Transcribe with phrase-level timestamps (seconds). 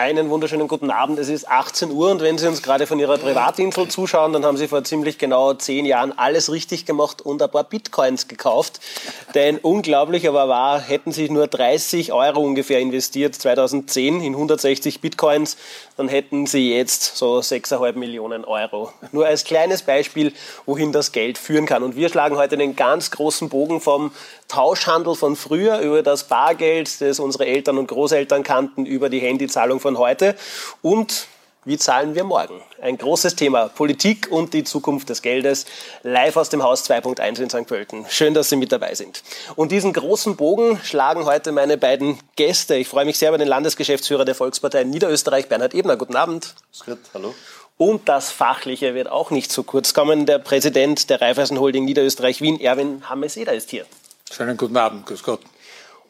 [0.00, 1.18] Einen wunderschönen guten Abend.
[1.18, 4.56] Es ist 18 Uhr und wenn Sie uns gerade von Ihrer Privatinsel zuschauen, dann haben
[4.56, 8.80] Sie vor ziemlich genau zehn Jahren alles richtig gemacht und ein paar Bitcoins gekauft.
[9.34, 15.58] Denn unglaublich aber wahr, hätten Sie nur 30 Euro ungefähr investiert 2010 in 160 Bitcoins,
[15.98, 18.94] dann hätten Sie jetzt so 6,5 Millionen Euro.
[19.12, 20.32] Nur als kleines Beispiel,
[20.64, 21.82] wohin das Geld führen kann.
[21.82, 24.12] Und wir schlagen heute einen ganz großen Bogen vom
[24.50, 29.78] Tauschhandel von früher über das Bargeld, das unsere Eltern und Großeltern kannten, über die Handyzahlung
[29.78, 30.34] von heute
[30.82, 31.28] und
[31.66, 32.62] wie zahlen wir morgen?
[32.80, 35.66] Ein großes Thema, Politik und die Zukunft des Geldes,
[36.02, 37.66] live aus dem Haus 2.1 in St.
[37.66, 38.06] Pölten.
[38.08, 39.22] Schön, dass Sie mit dabei sind.
[39.56, 42.76] Und diesen großen Bogen schlagen heute meine beiden Gäste.
[42.76, 45.98] Ich freue mich sehr über den Landesgeschäftsführer der Volkspartei Niederösterreich, Bernhard Ebner.
[45.98, 46.54] Guten Abend.
[46.86, 47.34] Gut, hallo.
[47.76, 50.24] Und das Fachliche wird auch nicht zu kurz kommen.
[50.24, 53.84] Der Präsident der Raiffeisen Holding Niederösterreich Wien, Erwin Hammes-Eder, ist hier.
[54.32, 55.40] Schönen guten Abend, grüß Gott.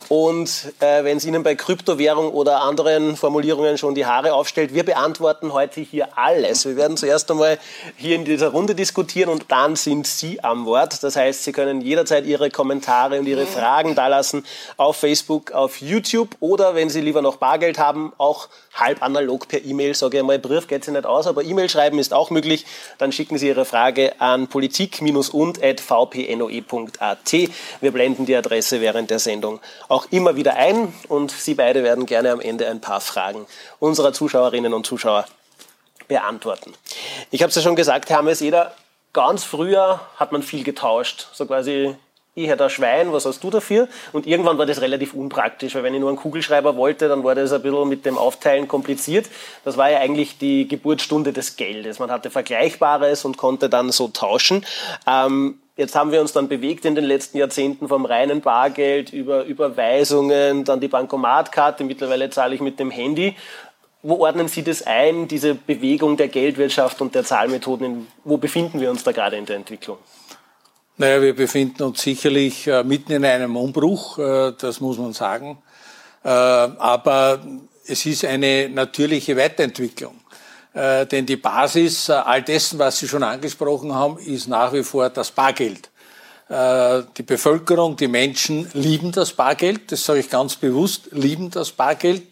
[0.09, 4.84] Und äh, wenn es Ihnen bei Kryptowährung oder anderen Formulierungen schon die Haare aufstellt, wir
[4.84, 6.66] beantworten heute hier alles.
[6.66, 7.59] Wir werden zuerst einmal
[7.97, 11.03] hier in dieser Runde diskutieren und dann sind Sie am Wort.
[11.03, 14.44] Das heißt, Sie können jederzeit Ihre Kommentare und Ihre Fragen dalassen
[14.77, 18.48] auf Facebook, auf YouTube oder wenn Sie lieber noch Bargeld haben, auch
[18.81, 21.98] halb analog per E-Mail, sage ich einmal, Brief geht sich nicht aus, aber E-Mail schreiben
[21.98, 22.67] ist auch möglich.
[22.98, 27.33] Dann schicken Sie Ihre Frage an politik-und.vpnoe.at.
[27.81, 32.06] Wir blenden die Adresse während der Sendung auch immer wieder ein und Sie beide werden
[32.06, 33.47] gerne am Ende ein paar Fragen
[33.78, 35.27] unserer Zuschauerinnen und Zuschauer
[36.09, 36.75] beantworten.
[37.31, 38.75] Ich habe es ja schon gesagt, Hermes, jeder
[39.12, 41.94] ganz früher hat man viel getauscht, so quasi
[42.34, 43.89] ich hätte ein Schwein, was hast du dafür?
[44.12, 47.34] Und irgendwann war das relativ unpraktisch, weil wenn ich nur einen Kugelschreiber wollte, dann war
[47.34, 49.27] das ein bisschen mit dem Aufteilen kompliziert.
[49.64, 51.98] Das war ja eigentlich die Geburtsstunde des Geldes.
[51.98, 54.64] Man hatte Vergleichbares und konnte dann so tauschen.
[55.06, 59.44] Ähm, Jetzt haben wir uns dann bewegt in den letzten Jahrzehnten vom reinen Bargeld über
[59.44, 63.34] Überweisungen, dann die Bankomatkarte, mittlerweile zahle ich mit dem Handy.
[64.03, 68.09] Wo ordnen Sie das ein, diese Bewegung der Geldwirtschaft und der Zahlmethoden?
[68.25, 69.97] Wo befinden wir uns da gerade in der Entwicklung?
[71.01, 75.56] Naja, wir befinden uns sicherlich äh, mitten in einem Umbruch, äh, das muss man sagen.
[76.22, 77.41] Äh, aber
[77.87, 80.21] es ist eine natürliche Weiterentwicklung.
[80.75, 84.83] Äh, denn die Basis äh, all dessen, was Sie schon angesprochen haben, ist nach wie
[84.83, 85.89] vor das Bargeld.
[86.50, 91.72] Äh, die Bevölkerung, die Menschen lieben das Bargeld, das sage ich ganz bewusst, lieben das
[91.72, 92.25] Bargeld.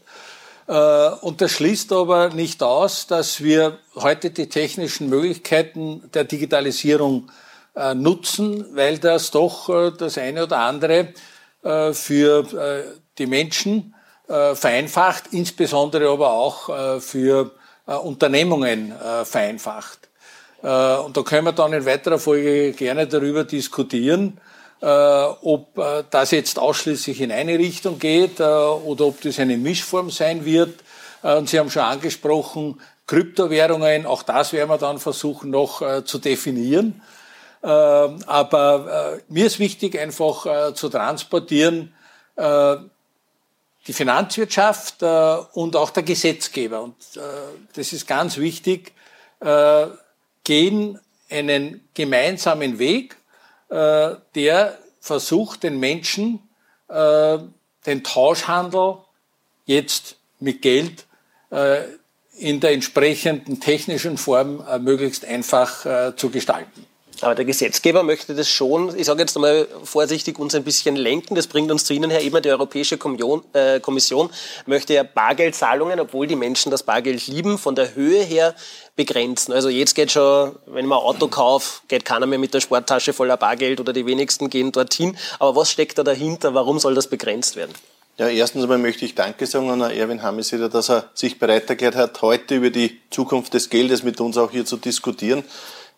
[0.66, 7.30] Und das schließt aber nicht aus, dass wir heute die technischen Möglichkeiten der Digitalisierung
[7.94, 11.08] nutzen, weil das doch das eine oder andere
[11.92, 13.94] für die Menschen
[14.26, 17.52] vereinfacht, insbesondere aber auch für
[17.88, 20.10] äh, Unternehmungen äh, vereinfacht.
[20.62, 24.38] Äh, und da können wir dann in weiterer Folge gerne darüber diskutieren,
[24.80, 25.74] ob
[26.12, 30.72] das jetzt ausschließlich in eine Richtung geht oder ob das eine Mischform sein wird.
[31.22, 37.02] Und Sie haben schon angesprochen, Kryptowährungen, auch das werden wir dann versuchen noch zu definieren.
[37.60, 41.92] Aber mir ist wichtig, einfach zu transportieren,
[43.88, 47.20] die Finanzwirtschaft äh, und auch der Gesetzgeber, und äh,
[47.72, 48.92] das ist ganz wichtig,
[49.40, 49.86] äh,
[50.44, 53.16] gehen einen gemeinsamen Weg,
[53.70, 56.40] äh, der versucht, den Menschen
[56.88, 57.38] äh,
[57.86, 58.98] den Tauschhandel
[59.64, 61.06] jetzt mit Geld
[61.50, 61.84] äh,
[62.36, 66.86] in der entsprechenden technischen Form äh, möglichst einfach äh, zu gestalten.
[67.20, 71.34] Aber der Gesetzgeber möchte das schon, ich sage jetzt einmal vorsichtig, uns ein bisschen lenken.
[71.34, 72.40] Das bringt uns zu Ihnen, Herr Eber.
[72.40, 74.30] Die Europäische Kommission, äh, Kommission
[74.66, 78.54] möchte ja Bargeldzahlungen, obwohl die Menschen das Bargeld lieben, von der Höhe her
[78.94, 79.52] begrenzen.
[79.52, 83.12] Also jetzt geht schon, wenn man ein Auto kauft, geht keiner mehr mit der Sporttasche
[83.12, 85.16] voller Bargeld oder die wenigsten gehen dorthin.
[85.40, 86.54] Aber was steckt da dahinter?
[86.54, 87.74] Warum soll das begrenzt werden?
[88.16, 91.94] Ja, erstens einmal möchte ich Danke sagen an Erwin Hammes dass er sich bereit erklärt
[91.94, 95.44] hat, heute über die Zukunft des Geldes mit uns auch hier zu diskutieren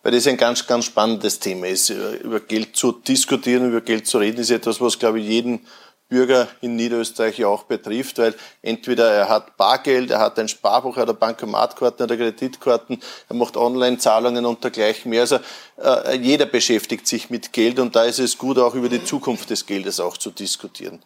[0.03, 1.89] weil das ein ganz, ganz spannendes Thema ist.
[1.89, 5.65] Über Geld zu diskutieren, über Geld zu reden, ist etwas, was, glaube ich, jeden
[6.11, 11.07] Bürger in Niederösterreich auch betrifft, weil entweder er hat Bargeld, er hat ein Sparbuch, er
[11.07, 12.99] hat Bankomatkarten, er hat Kreditkarten,
[13.29, 15.21] er macht Online-Zahlungen und dergleichen mehr.
[15.21, 15.39] Also
[15.81, 19.49] äh, jeder beschäftigt sich mit Geld und da ist es gut, auch über die Zukunft
[19.49, 21.01] des Geldes auch zu diskutieren.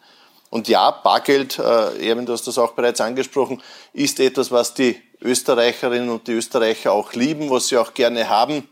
[0.50, 5.00] Und ja, Bargeld, äh, Erwin, du hast das auch bereits angesprochen, ist etwas, was die
[5.20, 8.68] Österreicherinnen und die Österreicher auch lieben, was sie auch gerne haben.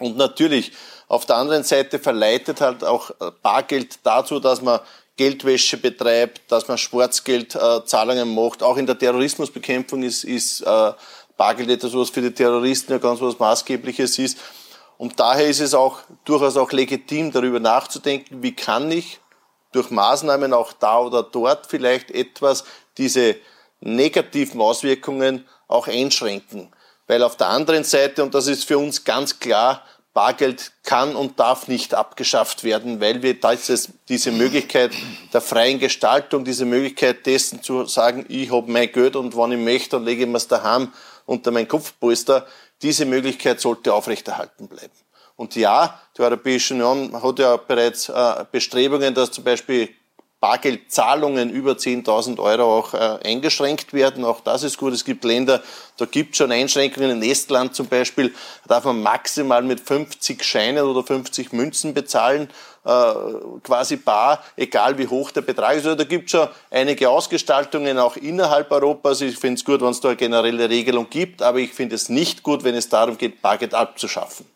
[0.00, 0.72] Und natürlich,
[1.06, 4.80] auf der anderen Seite verleitet halt auch äh, Bargeld dazu, dass man
[5.16, 8.62] Geldwäsche betreibt, dass man Schwarzgeldzahlungen macht.
[8.62, 10.92] Auch in der Terrorismusbekämpfung ist, ist äh,
[11.36, 14.38] Bargeld etwas, was für die Terroristen ja ganz was Maßgebliches ist.
[14.96, 19.20] Und daher ist es auch durchaus auch legitim, darüber nachzudenken, wie kann ich
[19.72, 22.64] durch Maßnahmen auch da oder dort vielleicht etwas
[22.98, 23.36] diese
[23.80, 26.70] negativen Auswirkungen auch einschränken.
[27.10, 29.84] Weil auf der anderen Seite, und das ist für uns ganz klar,
[30.14, 33.36] Bargeld kann und darf nicht abgeschafft werden, weil wir
[34.08, 34.92] diese Möglichkeit
[35.32, 39.58] der freien Gestaltung, diese Möglichkeit dessen zu sagen, ich habe mein Geld und wann ich
[39.58, 40.92] möchte, dann lege ich mir es daheim
[41.26, 42.46] unter mein Kopfpolster,
[42.80, 44.94] diese Möglichkeit sollte aufrechterhalten bleiben.
[45.34, 49.88] Und ja, die Europäische Union hat ja bereits äh, Bestrebungen, dass zum Beispiel
[50.40, 54.24] Bargeldzahlungen über 10.000 Euro auch äh, eingeschränkt werden.
[54.24, 54.94] Auch das ist gut.
[54.94, 55.62] Es gibt Länder,
[55.98, 57.10] da gibt es schon Einschränkungen.
[57.10, 58.34] In Estland zum Beispiel
[58.66, 62.48] darf man maximal mit 50 Scheinen oder 50 Münzen bezahlen,
[62.86, 63.12] äh,
[63.62, 65.84] quasi bar, egal wie hoch der Betrag ist.
[65.84, 69.20] Also da gibt es schon einige Ausgestaltungen auch innerhalb Europas.
[69.20, 72.08] Ich finde es gut, wenn es da eine generelle Regelung gibt, aber ich finde es
[72.08, 74.46] nicht gut, wenn es darum geht, Bargeld abzuschaffen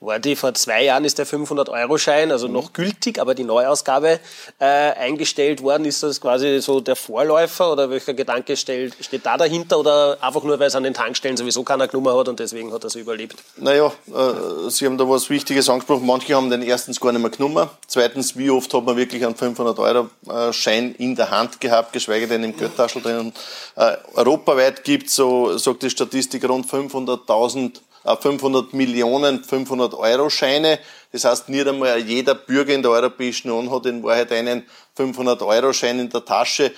[0.00, 4.20] war die vor zwei Jahren ist der 500-Euro-Schein, also noch gültig, aber die Neuausgabe
[4.58, 5.84] äh, eingestellt worden.
[5.84, 10.42] Ist das quasi so der Vorläufer oder welcher Gedanke steht, steht da dahinter oder einfach
[10.42, 12.98] nur, weil es an den Tankstellen sowieso keiner Nummer hat und deswegen hat er so
[12.98, 13.36] überlebt?
[13.56, 16.06] Naja, äh, Sie haben da was Wichtiges angesprochen.
[16.06, 17.68] Manche haben den erstens gar nicht mehr genommen.
[17.86, 22.56] Zweitens, wie oft hat man wirklich einen 500-Euro-Schein in der Hand gehabt, geschweige denn im
[22.56, 23.32] Geldtaschel drin.
[23.76, 27.80] Äh, europaweit gibt es, so sagt die Statistik, rund 500.000
[28.14, 30.78] 500 Millionen 500 Euro Scheine.
[31.12, 34.64] Das heißt, nicht einmal jeder Bürger in der Europäischen Union hat in Wahrheit einen
[34.94, 36.72] 500 Euro Schein in der Tasche.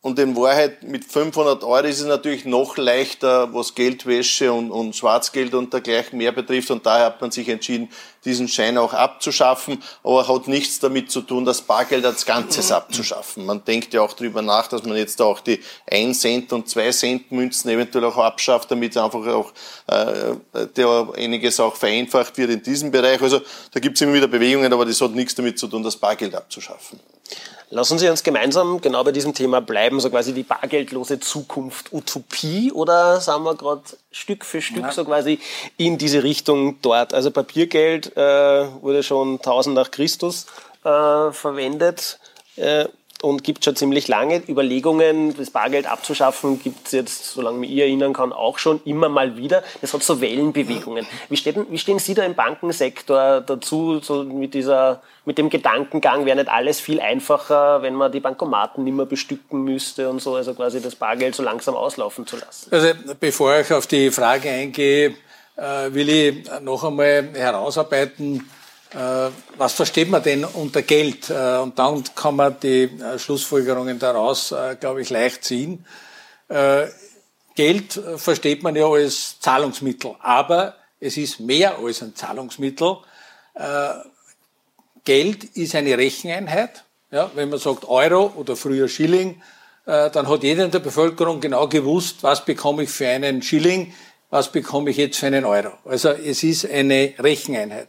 [0.00, 4.94] Und in Wahrheit mit 500 Euro ist es natürlich noch leichter, was Geldwäsche und, und
[4.94, 6.70] Schwarzgeld und dergleichen mehr betrifft.
[6.70, 7.88] Und daher hat man sich entschieden,
[8.24, 9.82] diesen Schein auch abzuschaffen.
[10.04, 13.44] Aber hat nichts damit zu tun, das Bargeld als Ganzes abzuschaffen.
[13.44, 15.58] Man denkt ja auch darüber nach, dass man jetzt auch die
[15.90, 19.52] 1 Cent und 2 Cent Münzen eventuell auch abschafft, damit einfach auch
[19.88, 23.20] äh, der einiges auch vereinfacht wird in diesem Bereich.
[23.20, 23.40] Also
[23.72, 26.36] da gibt es immer wieder Bewegungen, aber das hat nichts damit zu tun, das Bargeld
[26.36, 27.00] abzuschaffen.
[27.70, 32.72] Lassen Sie uns gemeinsam genau bei diesem Thema bleiben, so quasi die bargeldlose Zukunft Utopie
[32.72, 34.92] oder sagen wir gerade Stück für Stück ja.
[34.92, 35.38] so quasi
[35.76, 37.14] in diese Richtung dort?
[37.14, 38.20] Also Papiergeld äh,
[38.82, 40.46] wurde schon 1000 nach Christus
[40.84, 42.18] äh, verwendet.
[42.56, 42.86] Äh,
[43.22, 47.78] und gibt schon ziemlich lange Überlegungen, das Bargeld abzuschaffen, gibt es jetzt, solange ich mich
[47.78, 49.64] erinnern kann, auch schon immer mal wieder.
[49.80, 51.06] Das hat so Wellenbewegungen.
[51.28, 56.26] Wie, steht, wie stehen Sie da im Bankensektor dazu, so mit, dieser, mit dem Gedankengang,
[56.26, 60.36] wäre nicht alles viel einfacher, wenn man die Bankomaten nicht mehr bestücken müsste und so,
[60.36, 62.68] also quasi das Bargeld so langsam auslaufen zu lassen?
[62.70, 65.14] Also bevor ich auf die Frage eingehe,
[65.56, 68.48] äh, will ich noch einmal herausarbeiten,
[68.92, 71.28] was versteht man denn unter Geld?
[71.30, 75.84] Äh, und dann kann man die äh, Schlussfolgerungen daraus, glaube ich, leicht ziehen.
[77.54, 82.96] Geld versteht man ja als Zahlungsmittel, aber es ist mehr als ein Zahlungsmittel.
[85.04, 86.84] Geld ist eine Recheneinheit.
[87.10, 89.42] Ja, wenn man sagt Euro oder früher Schilling,
[89.84, 93.92] dann hat jeder in der Bevölkerung genau gewusst, was bekomme ich für einen Schilling,
[94.30, 95.72] was bekomme ich jetzt für einen Euro.
[95.84, 97.88] Also es ist eine Recheneinheit.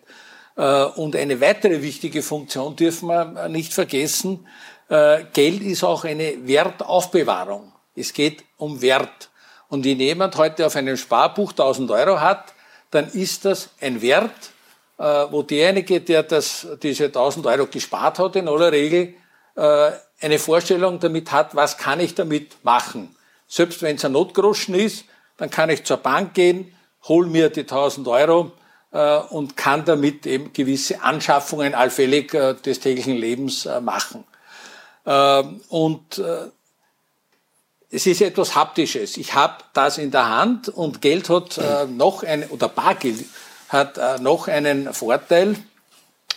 [0.60, 4.46] Äh, und eine weitere wichtige Funktion dürfen wir nicht vergessen.
[4.90, 7.72] Äh, Geld ist auch eine Wertaufbewahrung.
[7.96, 9.30] Es geht um Wert.
[9.70, 12.54] Und wenn jemand heute auf einem Sparbuch 1000 Euro hat,
[12.92, 14.52] dann ist das ein Wert,
[14.98, 19.16] äh, wo derjenige, der das, diese 1000 Euro gespart hat, in aller Regel
[20.22, 23.14] eine Vorstellung damit hat, was kann ich damit machen.
[23.46, 25.04] Selbst wenn es ein Notgroschen ist,
[25.36, 26.74] dann kann ich zur Bank gehen,
[27.10, 28.54] hol mir die 1000 Euro
[28.92, 34.24] und kann damit eben gewisse Anschaffungen allfällig äh, des täglichen Lebens äh, machen.
[35.06, 36.22] Ähm, und
[37.92, 39.18] es ist etwas Haptisches.
[39.18, 43.26] Ich habe das in der Hand und Geld hat noch ein, oder Bargeld
[43.68, 45.56] hat noch einen Vorteil,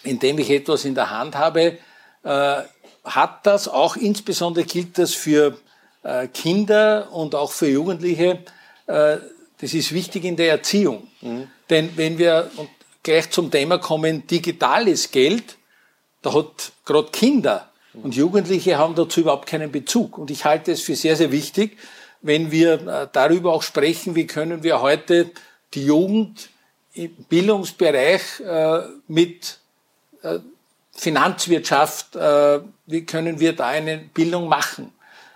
[0.02, 1.76] indem ich etwas in der Hand habe,
[2.24, 5.58] hat das auch insbesondere gilt das für
[6.32, 8.38] Kinder und auch für Jugendliche,
[9.62, 11.06] das ist wichtig in der Erziehung.
[11.20, 11.48] Mhm.
[11.70, 12.50] Denn wenn wir
[13.02, 15.56] gleich zum Thema kommen, digitales Geld,
[16.20, 20.18] da hat gerade Kinder und Jugendliche haben dazu überhaupt keinen Bezug.
[20.18, 21.78] Und ich halte es für sehr, sehr wichtig,
[22.22, 25.30] wenn wir äh, darüber auch sprechen, wie können wir heute
[25.74, 26.50] die Jugend
[26.94, 29.58] im Bildungsbereich äh, mit
[30.22, 30.38] äh,
[30.94, 32.14] Finanzwirtschaft,
[32.86, 34.92] wie können wir da eine Bildung machen,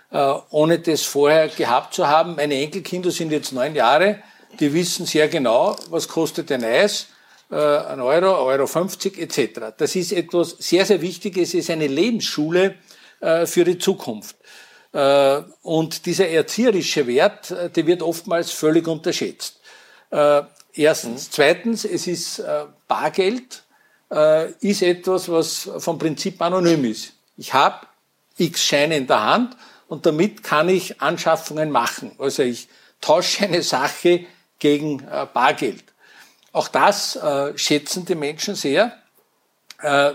[0.09, 2.35] ohne das vorher gehabt zu haben.
[2.35, 4.21] Meine Enkelkinder sind jetzt neun Jahre
[4.59, 7.07] die wissen sehr genau, was kostet ein Eis,
[7.51, 9.73] äh, ein Euro, Euro 50 etc.
[9.77, 12.75] Das ist etwas sehr, sehr Wichtiges, es ist eine Lebensschule
[13.19, 14.35] äh, für die Zukunft.
[14.93, 19.59] Äh, und dieser erzieherische Wert, äh, der wird oftmals völlig unterschätzt.
[20.09, 21.27] Äh, erstens.
[21.27, 21.31] Mhm.
[21.31, 23.63] Zweitens, es ist äh, Bargeld,
[24.61, 27.11] ist etwas, was vom Prinzip anonym ist.
[27.35, 27.85] Ich habe
[28.37, 29.57] x Scheine in der Hand
[29.87, 32.11] und damit kann ich Anschaffungen machen.
[32.19, 32.67] Also ich
[33.01, 34.25] tausche eine Sache
[34.59, 35.83] gegen äh, Bargeld.
[36.51, 38.97] Auch das äh, schätzen die Menschen sehr,
[39.81, 40.13] äh,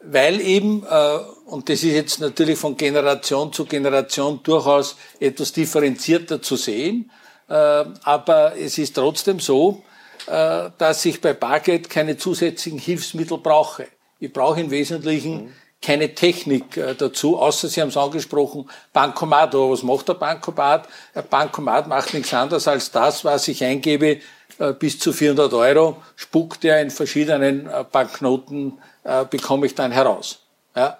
[0.00, 6.40] weil eben, äh, und das ist jetzt natürlich von Generation zu Generation durchaus etwas differenzierter
[6.42, 7.10] zu sehen,
[7.48, 9.82] äh, aber es ist trotzdem so,
[10.26, 13.86] äh, dass ich bei Bargeld keine zusätzlichen Hilfsmittel brauche.
[14.20, 15.52] Ich brauche im Wesentlichen mhm.
[15.80, 19.54] Keine Technik äh, dazu, außer Sie haben es angesprochen, Bankomat.
[19.54, 20.88] Aber was macht der Bankomat?
[21.14, 24.18] Ein Bankomat macht nichts anderes als das, was ich eingebe,
[24.58, 28.78] äh, bis zu 400 Euro, spuckt er in verschiedenen Banknoten,
[29.30, 30.40] bekomme ich dann heraus.
[30.76, 30.98] Ja?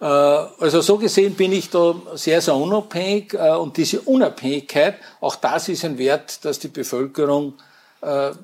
[0.00, 5.84] Also so gesehen bin ich da sehr, sehr unabhängig und diese Unabhängigkeit, auch das ist
[5.84, 7.71] ein Wert, dass die Bevölkerung äh,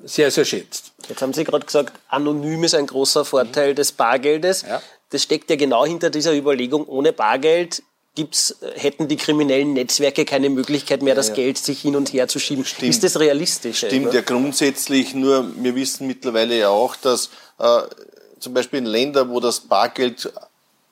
[0.05, 0.93] sehr, sehr schätzt.
[1.09, 4.61] Jetzt haben Sie gerade gesagt, anonym ist ein großer Vorteil des Bargeldes.
[4.61, 4.81] Ja.
[5.09, 7.83] Das steckt ja genau hinter dieser Überlegung, ohne Bargeld
[8.15, 11.43] gibt's, hätten die kriminellen Netzwerke keine Möglichkeit mehr, das ja, ja.
[11.43, 12.65] Geld sich hin und her zu schieben.
[12.65, 12.89] Stimmt.
[12.89, 13.77] Ist das realistisch?
[13.77, 14.15] Stimmt oder?
[14.15, 17.81] ja grundsätzlich, nur wir wissen mittlerweile ja auch, dass äh,
[18.39, 20.31] zum Beispiel in Ländern, wo das Bargeld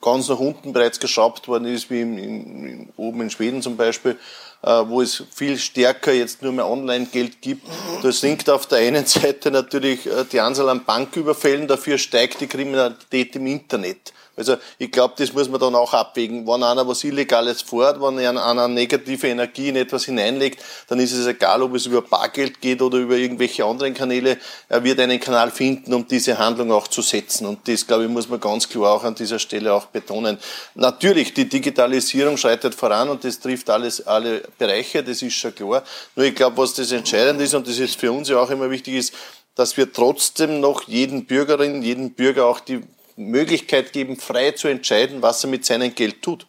[0.00, 3.76] ganz nach unten bereits geschraubt worden ist, wie in, in, in, oben in Schweden zum
[3.76, 4.16] Beispiel, äh,
[4.62, 7.66] wo es viel stärker jetzt nur mehr Online-Geld gibt.
[8.02, 12.46] Da sinkt auf der einen Seite natürlich äh, die Anzahl an Banküberfällen, dafür steigt die
[12.46, 14.12] Kriminalität im Internet.
[14.38, 16.46] Also ich glaube, das muss man dann auch abwägen.
[16.46, 21.12] Wenn einer was Illegales vorhat, wenn er eine negative Energie in etwas hineinlegt, dann ist
[21.12, 24.38] es egal, ob es über Bargeld geht oder über irgendwelche anderen Kanäle.
[24.68, 27.46] Er wird einen Kanal finden, um diese Handlung auch zu setzen.
[27.46, 30.38] Und das, glaube ich, muss man ganz klar auch an dieser Stelle auch betonen.
[30.74, 35.82] Natürlich, die Digitalisierung schreitet voran und das trifft alles, alle Bereiche, das ist schon klar.
[36.14, 38.70] Nur ich glaube, was das entscheidend ist, und das ist für uns ja auch immer
[38.70, 39.14] wichtig ist,
[39.54, 42.80] dass wir trotzdem noch jeden Bürgerin, jeden Bürger auch die
[43.18, 46.46] Möglichkeit geben, frei zu entscheiden, was er mit seinem Geld tut.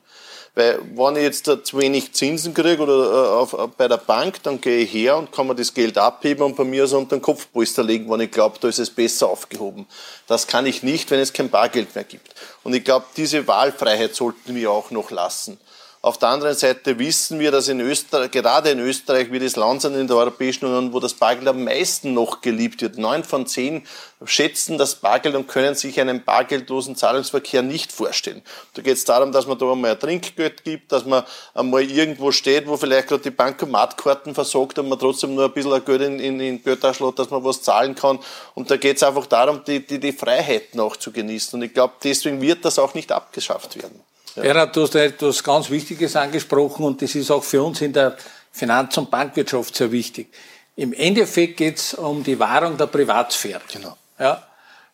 [0.56, 4.42] Weil wenn ich jetzt zu wenig Zinsen kriege oder äh, auf, auf, bei der Bank,
[4.44, 7.18] dann gehe ich her und kann mir das Geld abheben und bei mir so unter
[7.18, 9.88] den Kopfpolster legen, wenn ich glaube, da ist es besser aufgehoben.
[10.28, 12.34] Das kann ich nicht, wenn es kein Bargeld mehr gibt.
[12.64, 15.60] Und ich glaube, diese Wahlfreiheit sollten wir auch noch lassen.
[16.02, 19.82] Auf der anderen Seite wissen wir, dass in Österreich, gerade in Österreich, wie das Land
[19.82, 22.98] sind in der Europäischen Union, wo das Bargeld am meisten noch geliebt wird.
[22.98, 23.86] Neun von zehn
[24.24, 28.42] schätzen das Bargeld und können sich einen bargeldlosen Zahlungsverkehr nicht vorstellen.
[28.76, 32.32] Da geht es darum, dass man da einmal ein Trinkgeld gibt, dass man einmal irgendwo
[32.32, 36.20] steht, wo vielleicht gerade die Bankomatkarten versorgt und man trotzdem nur ein bisschen Geld in,
[36.22, 38.20] in, in Geldtaschen hat, dass man was zahlen kann.
[38.56, 41.60] Und da geht es einfach darum, die, die, die Freiheiten auch zu genießen.
[41.60, 44.02] Und ich glaube, deswegen wird das auch nicht abgeschafft werden.
[44.36, 44.44] Ja.
[44.44, 48.18] Bernhard, du hast etwas ganz Wichtiges angesprochen und das ist auch für uns in der
[48.52, 50.28] Finanz- und Bankwirtschaft sehr wichtig.
[50.76, 53.62] Im Endeffekt geht es um die Wahrung der Privatsphäre.
[53.72, 53.98] Genau.
[54.18, 54.44] Ja,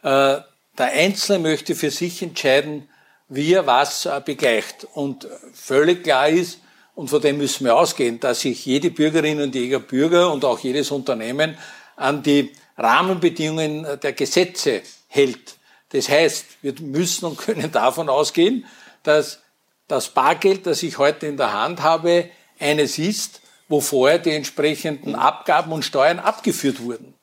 [0.02, 0.42] äh,
[0.78, 2.90] der Einzelne möchte für sich entscheiden,
[3.30, 4.88] wie er was äh, begleicht.
[4.94, 6.60] Und völlig klar ist,
[6.96, 10.60] und von dem müssen wir ausgehen, dass sich jede Bürgerin und jeder Bürger und auch
[10.60, 11.58] jedes Unternehmen
[11.98, 15.56] an die Rahmenbedingungen der Gesetze hält.
[15.90, 18.66] Das heißt, wir müssen und können davon ausgehen,
[19.08, 19.40] dass
[19.88, 25.16] das Bargeld, das ich heute in der Hand habe, eines ist, wo vorher die entsprechenden
[25.16, 27.14] Abgaben und Steuern abgeführt wurden.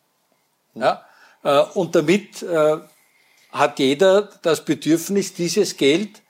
[0.74, 1.04] Ja?
[1.42, 2.78] Äh, und damit äh,
[3.50, 6.22] hat jeder das Bedürfnis, dieses Geld,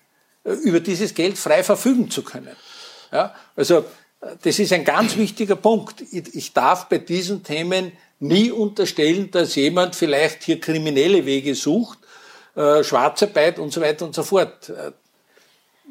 [0.44, 2.56] äh, über dieses Geld frei verfügen zu können.
[3.10, 3.34] Ja?
[3.56, 3.84] Also
[4.42, 6.00] das ist ein ganz wichtiger Punkt.
[6.12, 7.90] Ich darf bei diesen Themen
[8.20, 11.98] nie unterstellen, dass jemand vielleicht hier kriminelle Wege sucht,
[12.54, 14.72] Schwarzarbeit und so weiter und so fort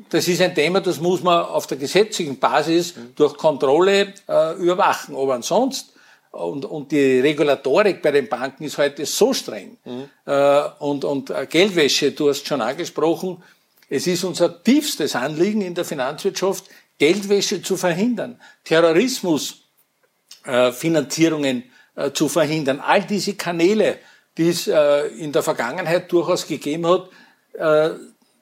[0.10, 5.16] das ist ein Thema, das muss man auf der gesetzlichen Basis durch Kontrolle äh, überwachen.
[5.16, 5.92] Aber ansonsten,
[6.32, 9.76] und, und die Regulatorik bei den Banken ist heute so streng.
[9.84, 10.10] Mhm.
[10.26, 13.44] Äh, und, und äh, Geldwäsche, du hast schon angesprochen,
[13.90, 16.64] es ist unser tiefstes Anliegen in der Finanzwirtschaft,
[16.98, 22.80] Geldwäsche zu verhindern, Terrorismusfinanzierungen äh, äh, zu verhindern.
[22.80, 23.98] All diese Kanäle,
[24.38, 27.10] die es äh, in der Vergangenheit durchaus gegeben hat,
[27.54, 27.90] äh,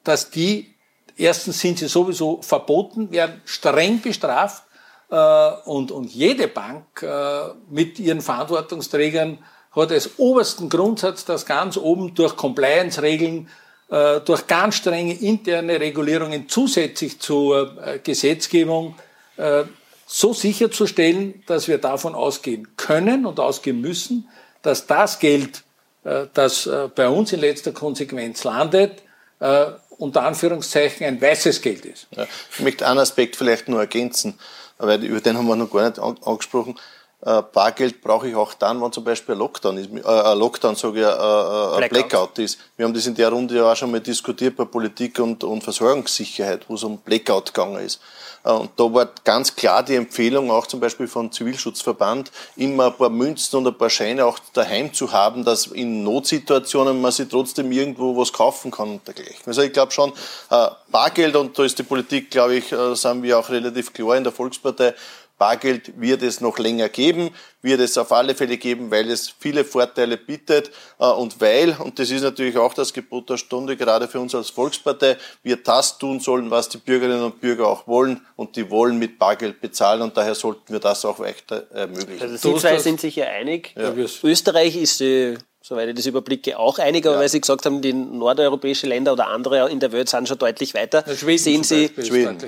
[0.03, 0.75] dass die
[1.19, 4.63] Erstens sind sie sowieso verboten, werden streng bestraft
[5.11, 9.37] äh, und, und jede Bank äh, mit ihren Verantwortungsträgern
[9.71, 13.49] hat als obersten Grundsatz, dass ganz oben durch Compliance-Regeln,
[13.89, 18.95] äh, durch ganz strenge interne Regulierungen zusätzlich zur äh, Gesetzgebung
[19.35, 19.65] äh,
[20.05, 24.29] so sicherzustellen, dass wir davon ausgehen können und ausgehen müssen,
[24.61, 25.63] dass das Geld,
[26.05, 29.03] äh, das bei uns in letzter Konsequenz landet,
[29.99, 32.07] unter Anführungszeichen ein weißes Geld ist.
[32.15, 34.39] Ja, ich möchte einen Aspekt vielleicht nur ergänzen,
[34.77, 36.79] weil über den haben wir noch gar nicht angesprochen.
[37.25, 40.75] äh, Bargeld brauche ich auch dann, wenn zum Beispiel ein Lockdown ist, äh, ein Lockdown,
[40.75, 42.09] sage ich, äh, äh, ein Blackout.
[42.09, 42.39] Blackout.
[42.39, 42.59] ist.
[42.77, 45.63] Wir haben das in der Runde ja auch schon mal diskutiert bei Politik und, und
[45.63, 47.99] Versorgungssicherheit, wo es um Blackout gegangen ist.
[48.43, 52.93] Äh, und da war ganz klar die Empfehlung, auch zum Beispiel von Zivilschutzverband, immer ein
[52.93, 57.27] paar Münzen und ein paar Scheine auch daheim zu haben, dass in Notsituationen man sich
[57.27, 59.43] trotzdem irgendwo was kaufen kann und dergleichen.
[59.45, 60.11] Also ich glaube schon,
[60.49, 64.23] äh, Bargeld, und da ist die Politik, glaube ich, sind wir auch relativ klar in
[64.23, 64.93] der Volkspartei,
[65.39, 67.31] Bargeld wird es noch länger geben,
[67.61, 70.69] wird es auf alle Fälle geben, weil es viele Vorteile bietet
[70.99, 74.35] äh, und weil, und das ist natürlich auch das Gebot der Stunde, gerade für uns
[74.35, 78.69] als Volkspartei, wir das tun sollen, was die Bürgerinnen und Bürger auch wollen und die
[78.69, 82.21] wollen mit Bargeld bezahlen und daher sollten wir das auch weiter ermöglichen.
[82.21, 83.73] Also Sie zwei sind sich ja einig.
[83.75, 83.93] Ja.
[84.23, 87.21] Österreich ist äh, soweit ich das überblicke, auch einig, aber ja.
[87.21, 90.73] weil Sie gesagt haben, die nordeuropäischen Länder oder andere in der Welt sind schon deutlich
[90.73, 91.03] weiter.
[91.07, 91.91] Sehen Sie,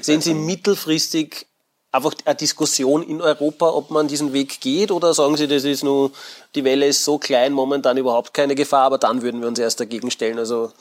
[0.01, 1.45] sehen Sie mittelfristig
[1.91, 4.91] einfach eine Diskussion in Europa, ob man diesen Weg geht?
[4.91, 6.11] Oder sagen Sie, das ist nur,
[6.55, 9.79] die Welle ist so klein, momentan überhaupt keine Gefahr, aber dann würden wir uns erst
[9.79, 10.39] dagegen stellen?
[10.39, 10.71] Also,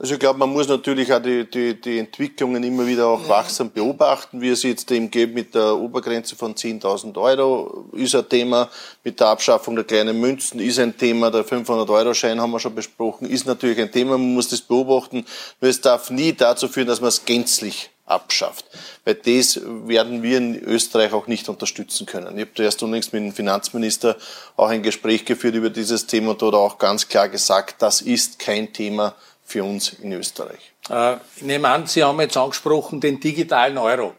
[0.00, 3.70] also ich glaube, man muss natürlich auch die, die, die Entwicklungen immer wieder auch wachsam
[3.70, 8.70] beobachten, wie es jetzt eben geht mit der Obergrenze von 10.000 Euro, ist ein Thema,
[9.04, 13.28] mit der Abschaffung der kleinen Münzen ist ein Thema, der 500-Euro-Schein haben wir schon besprochen,
[13.28, 15.26] ist natürlich ein Thema, man muss das beobachten,
[15.60, 18.64] nur es darf nie dazu führen, dass man es gänzlich abschafft.
[19.04, 22.38] Weil das werden wir in Österreich auch nicht unterstützen können.
[22.38, 24.16] Ich habe erst unlängst mit dem Finanzminister
[24.56, 28.38] auch ein Gespräch geführt über dieses Thema und dort auch ganz klar gesagt, das ist
[28.38, 29.14] kein Thema
[29.44, 30.72] für uns in Österreich.
[30.88, 34.14] Äh, ich nehme an, Sie haben jetzt angesprochen den digitalen Euro.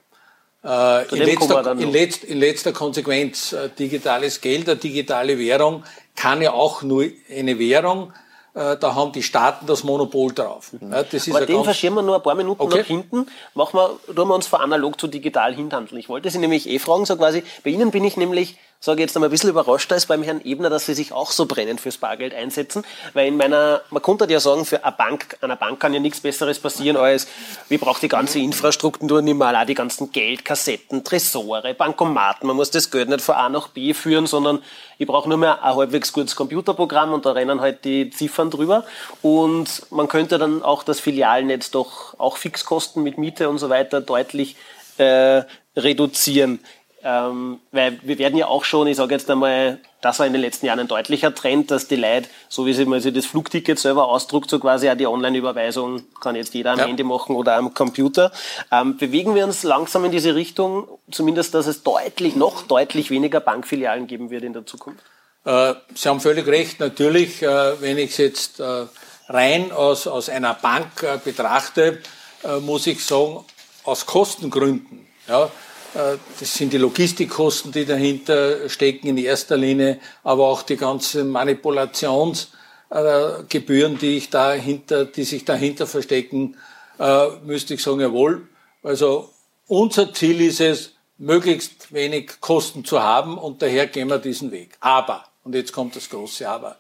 [0.64, 5.84] Äh, in, letzter, in, letzt, in, letzter, Konsequenz, äh, digitales Geld, eine digitale Währung
[6.16, 10.74] kann ja auch nur eine Währung äh, da haben die Staaten das Monopol drauf.
[10.74, 10.92] Mhm.
[10.92, 12.80] Ja, das ist Aber den verschieben wir nur ein paar Minuten okay.
[12.80, 13.28] nach hinten.
[13.54, 16.00] Machen wir, tun wir uns von analog zu digital hinhandeln.
[16.00, 19.16] Ich wollte Sie nämlich eh fragen, so quasi, bei Ihnen bin ich nämlich sage jetzt
[19.16, 21.98] einmal ein bisschen überrascht als beim Herrn Ebner, dass sie sich auch so brennend fürs
[21.98, 22.84] Bargeld einsetzen,
[23.14, 26.20] weil in meiner, man konnte ja sagen, für eine Bank, einer Bank kann ja nichts
[26.20, 27.28] Besseres passieren als,
[27.70, 32.72] wir brauchen die ganze Infrastruktur nicht mal, auch die ganzen Geldkassetten, Tresore, Bankomaten, man muss
[32.72, 34.64] das Geld nicht von A nach B führen, sondern
[34.98, 38.84] ich brauche nur mehr ein halbwegs gutes Computerprogramm und da rennen halt die Ziffern drüber.
[39.22, 44.02] Und man könnte dann auch das Filialnetz doch auch Fixkosten mit Miete und so weiter
[44.02, 44.56] deutlich
[44.98, 45.44] äh,
[45.76, 46.60] reduzieren.
[47.04, 50.42] Ähm, weil wir werden ja auch schon, ich sage jetzt einmal, das war in den
[50.42, 53.80] letzten Jahren ein deutlicher Trend, dass die Leute, so wie sie mal sich das Flugticket
[53.80, 56.86] selber ausdruckt, so quasi auch die Online-Überweisung kann jetzt jeder am ja.
[56.86, 58.32] Handy machen oder am Computer.
[58.72, 63.40] Ähm, bewegen wir uns langsam in diese Richtung, zumindest, dass es deutlich, noch deutlich weniger
[63.40, 65.04] Bankfilialen geben wird in der Zukunft?
[65.46, 66.80] Äh, sie haben völlig recht.
[66.80, 68.86] Natürlich, äh, wenn ich es jetzt äh,
[69.28, 72.00] rein aus, aus einer Bank äh, betrachte,
[72.44, 73.44] äh, muss ich sagen,
[73.84, 75.50] aus Kostengründen, ja,
[75.94, 83.98] das sind die Logistikkosten, die dahinter stecken in erster Linie, aber auch die ganzen Manipulationsgebühren,
[83.98, 86.56] die, ich dahinter, die sich dahinter verstecken,
[87.00, 88.48] äh, müsste ich sagen, jawohl.
[88.84, 89.30] Also
[89.68, 94.76] unser Ziel ist es, möglichst wenig Kosten zu haben und daher gehen wir diesen Weg.
[94.80, 96.78] Aber, und jetzt kommt das große Aber,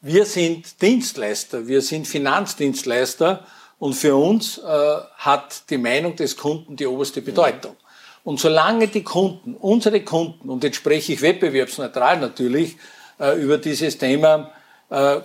[0.00, 3.44] wir sind Dienstleister, wir sind Finanzdienstleister
[3.78, 7.76] und für uns äh, hat die Meinung des Kunden die oberste Bedeutung.
[8.24, 12.76] Und solange die Kunden, unsere Kunden, und jetzt spreche ich wettbewerbsneutral natürlich,
[13.18, 14.52] äh, über dieses Thema
[14.90, 15.20] äh,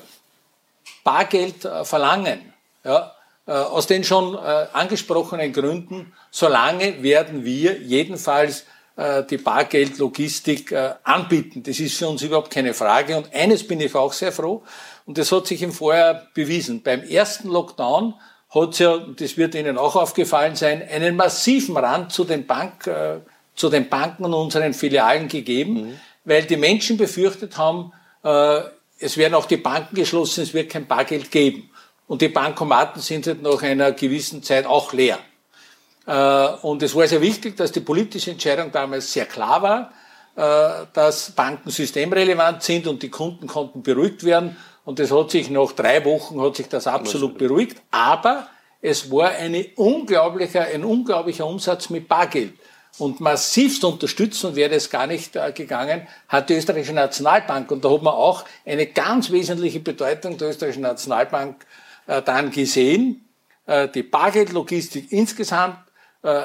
[1.03, 3.13] Bargeld äh, verlangen, ja,
[3.47, 8.65] äh, aus den schon äh, angesprochenen Gründen, solange werden wir jedenfalls
[8.97, 11.63] äh, die Bargeldlogistik anbieten.
[11.63, 13.15] Das ist für uns überhaupt keine Frage.
[13.15, 14.63] Und eines bin ich auch sehr froh,
[15.05, 16.83] und das hat sich im Vorjahr bewiesen.
[16.83, 18.15] Beim ersten Lockdown
[18.49, 22.87] hat es ja, das wird Ihnen auch aufgefallen sein, einen massiven Rand zu den, Bank,
[22.87, 23.19] äh,
[23.55, 25.99] zu den Banken und unseren Filialen gegeben, mhm.
[26.25, 27.91] weil die Menschen befürchtet haben,
[28.23, 28.61] äh,
[28.99, 31.69] es werden auch die Banken geschlossen, es wird kein Bargeld geben.
[32.07, 35.19] Und die Bankomaten sind halt nach einer gewissen Zeit auch leer.
[36.05, 39.91] Äh, und es war sehr wichtig, dass die politische Entscheidung damals sehr klar war,
[40.37, 44.55] äh, dass Banken systemrelevant sind und die Kunden konnten beruhigt werden
[44.87, 47.81] und das hat sich nach drei Wochen hat sich das absolut beruhigt.
[47.91, 48.47] Aber
[48.81, 52.53] es war eine unglaubliche, ein unglaublicher Umsatz mit Bargeld.
[52.97, 57.69] Und massivst unterstützen wäre das gar nicht äh, gegangen, hat die österreichische Nationalbank.
[57.69, 61.65] Und da hat man auch eine ganz wesentliche Bedeutung der österreichischen Nationalbank
[62.07, 63.27] äh, dann gesehen.
[63.65, 65.79] Äh, die Bargeldlogistik insgesamt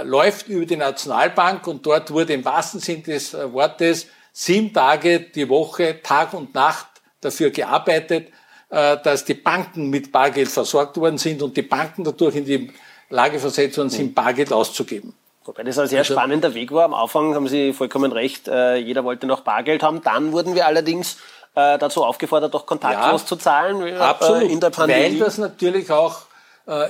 [0.05, 5.49] läuft über die Nationalbank und dort wurde im wahrsten Sinn des Wortes sieben Tage die
[5.49, 6.92] Woche, Tag und Nacht
[7.23, 8.29] dafür gearbeitet,
[8.69, 12.71] äh, dass die Banken mit Bargeld versorgt worden sind und die Banken dadurch in die
[13.09, 15.15] Lage versetzt worden sind, Bargeld auszugeben.
[15.45, 16.85] Wobei das ein sehr also, spannender Weg war.
[16.85, 20.03] Am Anfang haben Sie vollkommen recht, äh, jeder wollte noch Bargeld haben.
[20.03, 21.19] Dann wurden wir allerdings
[21.55, 25.03] äh, dazu aufgefordert, auch kontaktlos ja, zu zahlen absolut, in der Pandemie.
[25.03, 26.23] Weil das natürlich auch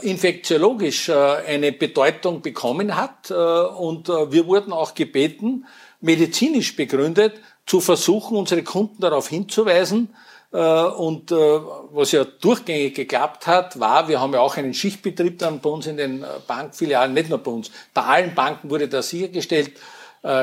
[0.03, 3.31] infektiologisch eine Bedeutung bekommen hat.
[3.31, 5.65] Und wir wurden auch gebeten,
[6.03, 10.15] medizinisch begründet, zu versuchen, unsere Kunden darauf hinzuweisen,
[10.51, 15.71] und was ja durchgängig geklappt hat, war, wir haben ja auch einen Schichtbetrieb dann bei
[15.71, 19.73] uns in den Bankfilialen, nicht nur bei uns, bei allen Banken wurde das sichergestellt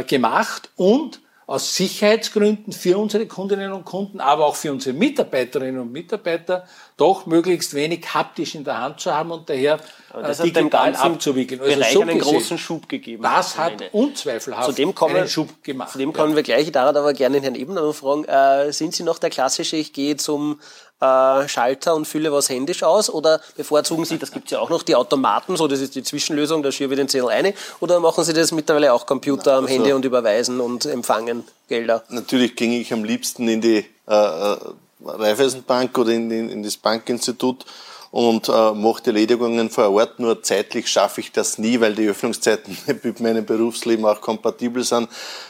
[0.08, 0.72] gemacht.
[0.76, 6.68] Und aus Sicherheitsgründen für unsere Kundinnen und Kunden, aber auch für unsere Mitarbeiterinnen und Mitarbeiter
[6.96, 9.80] doch möglichst wenig haptisch in der Hand zu haben und daher
[10.14, 11.60] das äh, digital abzuwickeln.
[11.60, 13.24] Also Bereich so einen gesehen, großen Schub gegeben.
[13.24, 15.92] Das hat unzweifelhaft zu dem kommen, einen Schub gemacht.
[15.92, 16.36] Zu dem kommen ja.
[16.36, 16.72] wir gleich.
[16.72, 20.60] Da aber gerne Herrn Ebner fragen, äh, sind Sie noch der klassische, ich gehe zum
[21.02, 23.10] äh, Schalter und fülle was händisch aus?
[23.10, 26.04] Oder bevorzugen Sie, das gibt es ja auch noch, die Automaten, so das ist die
[26.04, 27.54] Zwischenlösung, da schiebe ich den Zettel ein.
[27.80, 32.04] Oder machen Sie das mittlerweile auch Computer am also, Handy und überweisen und empfangen Gelder?
[32.10, 34.58] Natürlich ginge ich am liebsten in die äh, äh
[35.02, 37.66] Raiffeisenbank oder in, in, in das Bankinstitut
[38.12, 40.20] und äh, mache die Erledigungen vor Ort.
[40.20, 45.08] Nur zeitlich schaffe ich das nie, weil die Öffnungszeiten mit meinem Berufsleben auch kompatibel sind,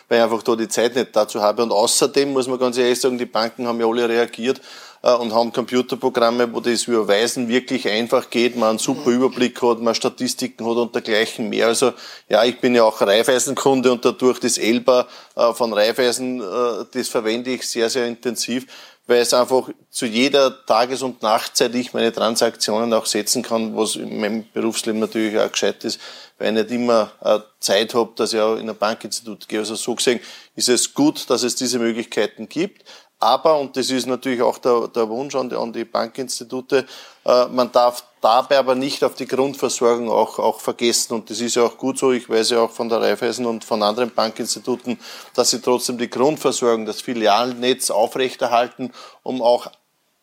[0.08, 1.64] weil ich einfach da die Zeit nicht dazu habe.
[1.64, 4.62] Und außerdem muss man ganz ehrlich sagen, die Banken haben ja alle reagiert
[5.02, 9.96] und haben Computerprogramme, wo das Überweisen wirklich einfach geht, man einen super Überblick hat, man
[9.96, 11.68] Statistiken hat und dergleichen mehr.
[11.68, 11.94] Also
[12.28, 17.08] ja, ich bin ja auch Raiffeisenkunde und dadurch das Elba äh, von Raiffeisen, äh, das
[17.08, 18.66] verwende ich sehr, sehr intensiv
[19.10, 23.96] weil es einfach zu jeder Tages- und Nachtzeit ich meine Transaktionen auch setzen kann, was
[23.96, 26.00] in meinem Berufsleben natürlich auch gescheit ist,
[26.38, 27.12] weil ich nicht immer
[27.60, 29.60] Zeit habe, dass ich auch in ein Bankinstitut gehe.
[29.60, 30.20] Also so gesehen
[30.56, 32.84] ist es gut, dass es diese Möglichkeiten gibt.
[33.20, 36.86] Aber, und das ist natürlich auch der, der Wunsch an die, an die Bankinstitute,
[37.26, 41.14] äh, man darf dabei aber nicht auf die Grundversorgung auch, auch vergessen.
[41.14, 42.14] Und das ist ja auch gut so.
[42.14, 44.98] Ich weiß ja auch von der Raiffeisen und von anderen Bankinstituten,
[45.34, 49.68] dass sie trotzdem die Grundversorgung, das Filialnetz aufrechterhalten, um auch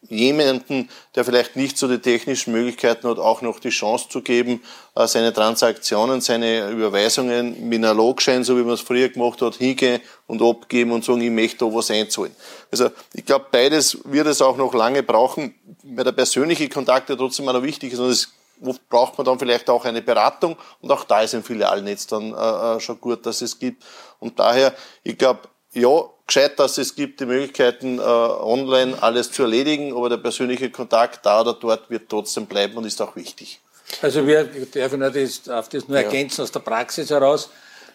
[0.03, 4.63] jemanden, der vielleicht nicht so die technischen Möglichkeiten hat, auch noch die Chance zu geben,
[4.95, 9.57] äh, seine Transaktionen, seine Überweisungen mit einem Logschein, so wie man es früher gemacht hat,
[9.57, 12.35] hingehen und abgeben und sagen, ich möchte da was einzahlen.
[12.71, 17.17] Also ich glaube, beides wird es auch noch lange brauchen, weil der persönliche Kontakt ja
[17.17, 18.29] trotzdem auch noch wichtig ist und es
[18.65, 22.33] oft braucht man dann vielleicht auch eine Beratung und auch da ist ein Filialnetz dann
[22.33, 23.85] äh, äh schon gut, dass es gibt.
[24.19, 25.41] Und daher, ich glaube,
[25.73, 25.91] ja,
[26.27, 31.25] gescheit, dass es gibt die Möglichkeiten, äh, online alles zu erledigen, aber der persönliche Kontakt
[31.25, 33.61] da oder dort wird trotzdem bleiben und ist auch wichtig.
[34.03, 36.45] Also wir dürfen das, auf das nur ergänzen ja.
[36.45, 37.51] aus der Praxis heraus.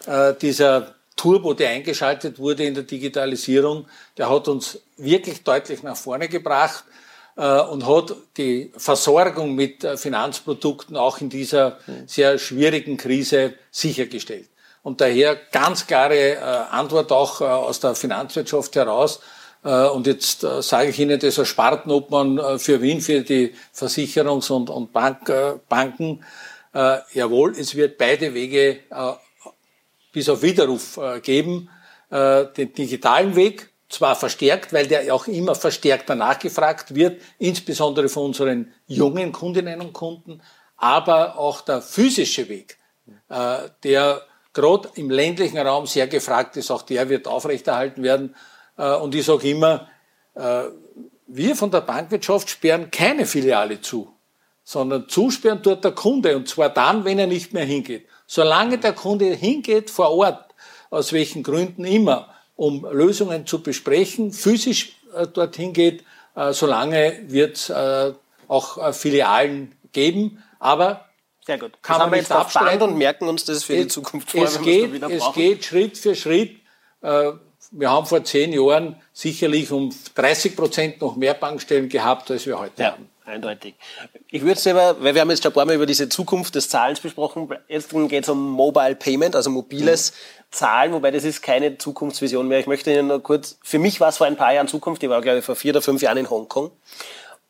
[0.06, 5.96] Äh, dieser Turbo, der eingeschaltet wurde in der Digitalisierung, der hat uns wirklich deutlich nach
[5.96, 6.84] vorne gebracht
[7.36, 14.48] äh, und hat die Versorgung mit Finanzprodukten auch in dieser sehr schwierigen Krise sichergestellt.
[14.82, 19.20] Und daher ganz klare äh, Antwort auch äh, aus der Finanzwirtschaft heraus.
[19.64, 24.70] Äh, und jetzt sage ich Ihnen das als Spartenobmann für Wien, für die Versicherungs- und,
[24.70, 25.32] und Bank,
[25.68, 26.24] Banken.
[27.12, 28.80] Jawohl, es wird beide Wege
[30.10, 31.68] bis auf Widerruf geben.
[32.10, 38.72] Den digitalen Weg, zwar verstärkt, weil der auch immer verstärkter nachgefragt wird, insbesondere von unseren
[38.86, 40.40] jungen Kundinnen und Kunden,
[40.78, 42.78] aber auch der physische Weg,
[43.84, 48.34] der gerade im ländlichen Raum sehr gefragt ist, auch der wird aufrechterhalten werden.
[48.76, 49.88] Äh, und ich sage immer,
[50.34, 50.64] äh,
[51.26, 54.12] wir von der Bankwirtschaft sperren keine Filiale zu,
[54.64, 58.06] sondern zusperren tut der Kunde und zwar dann, wenn er nicht mehr hingeht.
[58.26, 60.54] Solange der Kunde hingeht vor Ort,
[60.90, 66.04] aus welchen Gründen immer, um Lösungen zu besprechen, physisch äh, dorthin geht,
[66.52, 67.70] solange wird es
[68.48, 70.42] auch Filialen geben.
[70.58, 71.04] Aber
[71.44, 71.72] sehr gut.
[71.82, 74.44] Kann das man nicht abstreiten und merken uns das für es, die Zukunft vor.
[74.44, 76.56] Es, geht, es geht Schritt für Schritt.
[77.00, 77.32] Äh,
[77.72, 82.58] wir haben vor zehn Jahren sicherlich um 30 Prozent noch mehr Bankstellen gehabt, als wir
[82.58, 82.92] heute ja.
[82.92, 83.08] haben.
[83.24, 83.74] Eindeutig.
[84.30, 86.56] Ich würde es aber, weil wir haben jetzt schon ein paar Mal über diese Zukunft
[86.56, 90.44] des Zahlens besprochen, jetzt geht es um Mobile Payment, also mobiles mhm.
[90.50, 92.58] Zahlen, wobei das ist keine Zukunftsvision mehr.
[92.58, 95.08] Ich möchte Ihnen nur kurz, für mich war es vor ein paar Jahren Zukunft, ich
[95.08, 96.72] war glaube ich vor vier oder fünf Jahren in Hongkong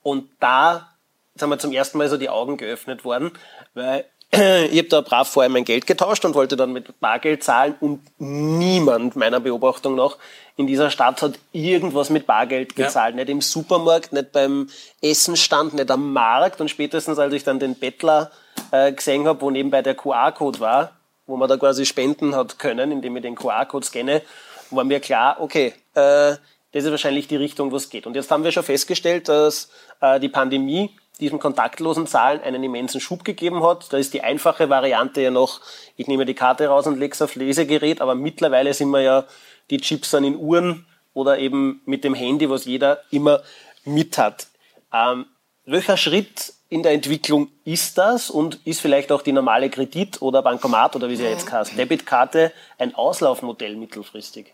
[0.03, 0.92] und da
[1.35, 3.33] sind wir zum ersten Mal so die Augen geöffnet worden,
[3.75, 7.75] weil ich habe da brav vorher mein Geld getauscht und wollte dann mit Bargeld zahlen
[7.81, 10.17] und niemand meiner Beobachtung nach
[10.57, 13.15] in dieser Stadt hat irgendwas mit Bargeld gezahlt.
[13.15, 13.17] Ja.
[13.17, 14.69] Nicht im Supermarkt, nicht beim
[15.01, 18.31] Essenstand, nicht am Markt und spätestens als ich dann den Bettler
[18.71, 20.93] äh, gesehen habe, wo nebenbei der QR-Code war,
[21.27, 24.23] wo man da quasi spenden hat können, indem ich den QR-Code scanne,
[24.71, 26.37] war mir klar, okay, äh,
[26.73, 28.07] das ist wahrscheinlich die Richtung, wo es geht.
[28.07, 30.91] Und jetzt haben wir schon festgestellt, dass äh, die Pandemie
[31.23, 33.93] diesem kontaktlosen Zahlen einen immensen Schub gegeben hat.
[33.93, 35.61] Da ist die einfache Variante ja noch,
[35.97, 39.25] ich nehme die Karte raus und lege es auf Lesegerät, aber mittlerweile sind wir ja,
[39.71, 43.43] die Chips dann in Uhren oder eben mit dem Handy, was jeder immer
[43.85, 44.49] mit hat.
[44.93, 45.27] Ähm,
[45.65, 50.43] welcher Schritt in der Entwicklung ist das und ist vielleicht auch die normale Kredit- oder
[50.43, 54.53] Bankomat oder wie sie jetzt heißt, Debitkarte ein Auslaufmodell mittelfristig?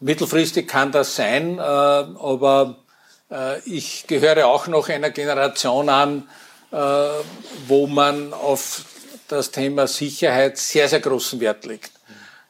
[0.00, 2.76] Mittelfristig kann das sein, äh, aber
[3.64, 6.28] ich gehöre auch noch einer Generation an,
[6.72, 6.76] äh,
[7.66, 8.84] wo man auf
[9.28, 11.92] das Thema Sicherheit sehr, sehr großen Wert legt.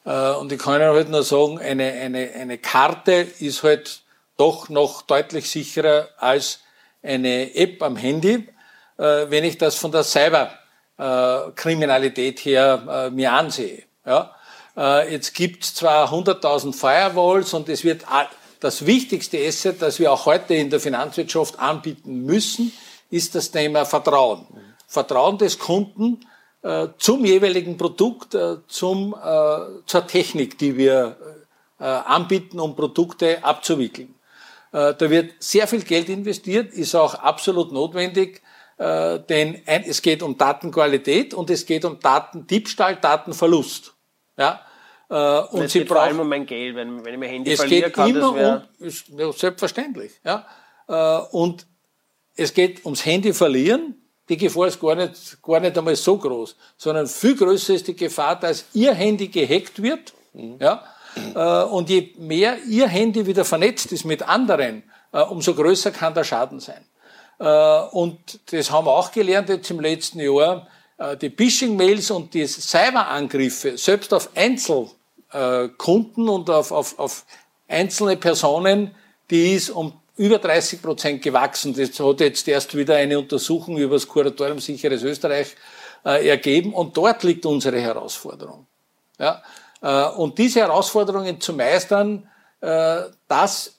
[0.05, 4.01] Und ich kann Ihnen halt nur sagen, eine, eine, eine Karte ist halt
[4.39, 6.61] doch noch deutlich sicherer als
[7.03, 8.49] eine App am Handy,
[8.97, 13.83] wenn ich das von der Cyberkriminalität her mir ansehe.
[14.07, 14.35] Ja?
[14.79, 18.05] Äh, jetzt gibt es zwar 100.000 Firewalls und es wird
[18.61, 22.73] das wichtigste Asset, das wir auch heute in der Finanzwirtschaft anbieten müssen,
[23.11, 24.47] ist das Thema Vertrauen.
[24.87, 26.21] Vertrauen des Kunden
[26.63, 31.17] äh, zum jeweiligen Produkt, äh, zum, äh, zur Technik, die wir
[31.79, 34.15] äh, anbieten, um Produkte abzuwickeln.
[34.73, 38.43] Äh, da wird sehr viel Geld investiert, ist auch absolut notwendig,
[38.81, 43.93] denn es geht um Datenqualität und es geht um Datendiebstahl, Datenverlust.
[44.37, 44.61] Ja?
[45.11, 47.31] Äh, und es sie geht brauchen, vor allem um mein Geld, wenn, wenn ich mein
[47.31, 48.21] Handy es verliere, geht kann immer
[48.83, 50.13] das um, ja, selbstverständlich.
[50.25, 50.47] Ja?
[50.87, 51.67] Äh, und
[52.37, 53.95] es geht ums Handy verlieren.
[54.29, 57.97] Die Gefahr ist gar nicht, gar nicht einmal so groß, sondern viel größer ist die
[57.97, 60.13] Gefahr, dass Ihr Handy gehackt wird.
[60.35, 60.59] Mhm.
[60.61, 60.85] Ja?
[61.35, 64.83] Äh, und je mehr Ihr Handy wieder vernetzt ist mit anderen,
[65.31, 66.85] umso größer kann der Schaden sein.
[67.93, 68.19] Und
[68.53, 70.69] das haben wir auch gelernt jetzt im letzten Jahr.
[71.23, 74.91] Die Phishing-Mails und die Cyberangriffe, selbst auf Einzel
[75.33, 77.25] äh, Kunden und auf, auf, auf
[77.67, 78.95] einzelne Personen,
[79.31, 81.75] die ist um über 30 Prozent gewachsen.
[81.75, 85.55] Das hat jetzt erst wieder eine Untersuchung über das Kuratorium Sicheres Österreich
[86.05, 88.67] äh, ergeben und dort liegt unsere Herausforderung.
[89.19, 89.43] Ja?
[89.81, 92.29] Äh, und diese Herausforderungen zu meistern,
[92.61, 93.79] äh, das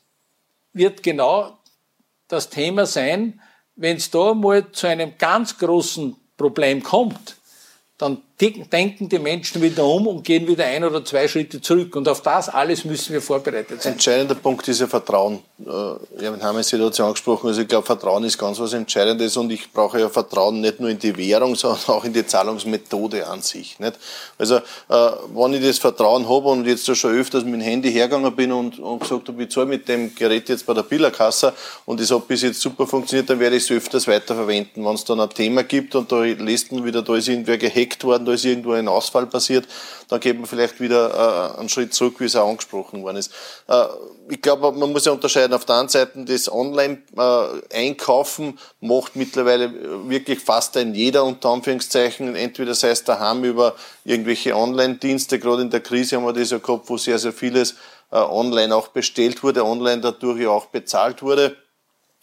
[0.73, 1.57] wird genau
[2.27, 3.41] das Thema sein,
[3.75, 7.37] wenn es da mal zu einem ganz großen Problem kommt,
[7.97, 11.95] dann denken die Menschen wieder um und gehen wieder ein oder zwei Schritte zurück.
[11.95, 13.93] Und auf das alles müssen wir vorbereitet sein.
[13.93, 15.39] Entscheidender Punkt ist ja Vertrauen.
[15.59, 17.47] Äh, ja, wir haben eine Situation angesprochen.
[17.47, 20.89] Also ich glaube, Vertrauen ist ganz was Entscheidendes und ich brauche ja Vertrauen nicht nur
[20.89, 23.77] in die Währung, sondern auch in die Zahlungsmethode an sich.
[23.79, 23.99] Nicht?
[24.37, 28.33] Also, äh, wenn ich das Vertrauen habe und jetzt schon öfters mit dem Handy hergegangen
[28.33, 31.53] bin und, und gesagt habe, ich zahle mit dem Gerät jetzt bei der Billerkasse
[31.85, 34.85] und das hat bis jetzt super funktioniert, dann werde ich es öfters weiterverwenden.
[34.85, 38.03] Wenn es dann ein Thema gibt und da lässt man wieder, da ist irgendwer gehackt
[38.05, 39.67] worden, da ist irgendwo ein Ausfall passiert,
[40.07, 43.31] dann geht man vielleicht wieder äh, einen Schritt zurück, wie es auch angesprochen worden ist.
[43.67, 43.85] Äh,
[44.29, 45.53] ich glaube, man muss ja unterscheiden.
[45.53, 52.35] Auf der einen Seite das Online-Einkaufen äh, macht mittlerweile wirklich fast ein jeder unter Anführungszeichen.
[52.35, 55.39] Entweder sei es daheim über irgendwelche Online-Dienste.
[55.39, 57.75] Gerade in der Krise haben wir das ja gehabt, wo sehr, sehr vieles
[58.11, 61.55] äh, online auch bestellt wurde, online dadurch ja auch bezahlt wurde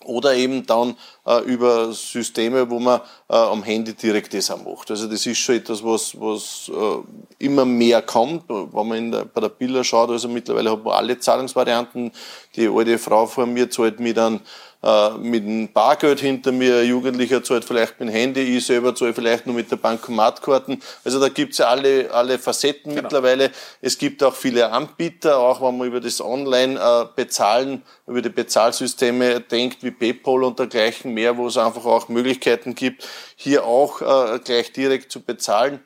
[0.04, 4.90] oder eben dann äh, über Systeme, wo man äh, am Handy direkt das auch macht.
[4.90, 8.44] Also das ist schon etwas, was, was äh, immer mehr kommt.
[8.48, 12.12] Wenn man der, bei der Bilder schaut, also mittlerweile hat man alle Zahlungsvarianten.
[12.54, 14.40] Die alte Frau vor mir zahlt mir dann
[14.86, 18.94] äh, mit dem Bargeld hinter mir, ein Jugendlicher zahlt vielleicht mit dem Handy, ich selber
[18.94, 20.80] zahle vielleicht nur mit der Bankomatkarten.
[21.02, 23.02] Also da gibt's ja alle, alle Facetten genau.
[23.02, 23.50] mittlerweile.
[23.80, 29.40] Es gibt auch viele Anbieter, auch wenn man über das Online-Bezahlen, äh, über die Bezahlsysteme
[29.40, 34.38] denkt, wie PayPal und dergleichen mehr, wo es einfach auch Möglichkeiten gibt, hier auch äh,
[34.38, 35.80] gleich direkt zu bezahlen.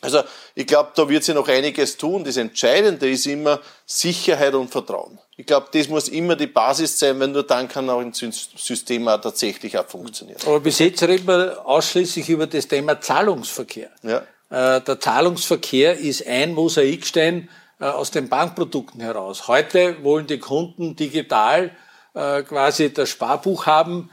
[0.00, 0.22] Also
[0.54, 2.24] ich glaube, da wird sich noch einiges tun.
[2.24, 5.18] Das Entscheidende ist immer Sicherheit und Vertrauen.
[5.42, 9.08] Ich glaube, das muss immer die Basis sein, weil nur dann kann auch ein System
[9.08, 10.38] auch tatsächlich auch funktionieren.
[10.46, 13.90] Aber bis jetzt reden wir ausschließlich über das Thema Zahlungsverkehr.
[14.04, 14.18] Ja.
[14.50, 17.48] Äh, der Zahlungsverkehr ist ein Mosaikstein
[17.80, 19.48] äh, aus den Bankprodukten heraus.
[19.48, 21.72] Heute wollen die Kunden digital
[22.14, 24.10] äh, quasi das Sparbuch haben,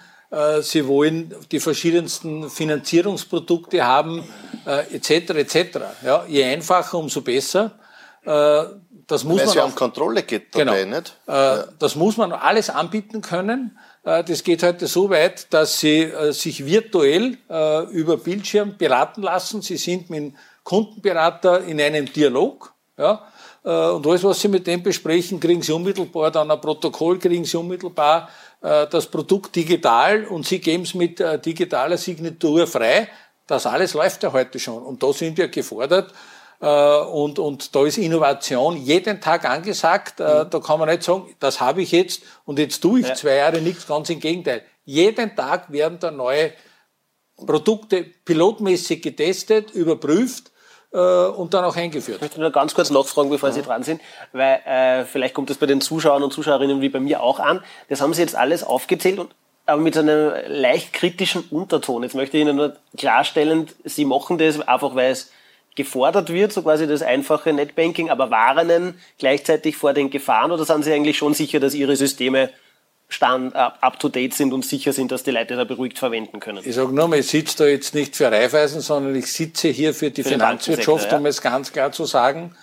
[0.62, 4.24] sie wollen die verschiedensten Finanzierungsprodukte haben,
[4.92, 5.10] etc.
[5.10, 5.80] etc.
[6.06, 7.80] Ja, je einfacher, umso besser.
[9.10, 11.16] Äh, das muss Weil man es ja um Kontrolle geht dabei, genau, nicht?
[11.28, 11.66] Ja.
[11.80, 13.78] Das muss man alles anbieten können.
[14.04, 17.38] Das geht heute so weit, dass Sie sich virtuell
[17.92, 19.62] über Bildschirm beraten lassen.
[19.62, 22.74] Sie sind mit dem Kundenberater in einem Dialog.
[22.98, 23.26] Ja,
[23.64, 27.58] und alles, was Sie mit dem besprechen, kriegen Sie unmittelbar dann ein Protokoll, kriegen Sie
[27.58, 28.30] unmittelbar
[28.62, 33.08] äh, das Produkt digital und Sie geben es mit äh, digitaler Signatur frei.
[33.48, 34.84] Das alles läuft ja heute schon.
[34.84, 36.14] Und da sind wir gefordert.
[36.62, 40.20] Äh, und, und da ist Innovation jeden Tag angesagt.
[40.20, 40.50] Mhm.
[40.50, 43.62] Da kann man nicht sagen, das habe ich jetzt und jetzt tue ich zwei Jahre
[43.62, 43.88] nichts.
[43.88, 44.64] Ganz im Gegenteil.
[44.86, 46.52] Jeden Tag werden da neue
[47.46, 50.52] Produkte pilotmäßig getestet, überprüft
[50.92, 52.18] äh, und dann auch eingeführt.
[52.18, 53.56] Ich möchte nur ganz kurz nachfragen, bevor ja.
[53.56, 54.02] Sie dran sind,
[54.34, 57.64] weil äh, vielleicht kommt das bei den Zuschauern und Zuschauerinnen wie bei mir auch an.
[57.88, 59.34] Das haben Sie jetzt alles aufgezählt und
[59.66, 62.02] aber mit so einem leicht kritischen Unterton.
[62.02, 65.32] Jetzt möchte ich Ihnen nur klarstellen, Sie machen das einfach, weil es
[65.80, 70.84] gefordert wird, so quasi das einfache Netbanking, aber warnen gleichzeitig vor den Gefahren oder sind
[70.84, 72.50] Sie eigentlich schon sicher, dass Ihre Systeme
[73.08, 76.60] stand, up to date sind und sicher sind, dass die Leute da beruhigt verwenden können?
[76.66, 80.12] Ich sage nur, ich sitze da jetzt nicht für Reifeisen, sondern ich sitze hier für
[80.12, 81.18] die für Finanzwirtschaft, ja.
[81.18, 82.54] um es ganz klar zu sagen.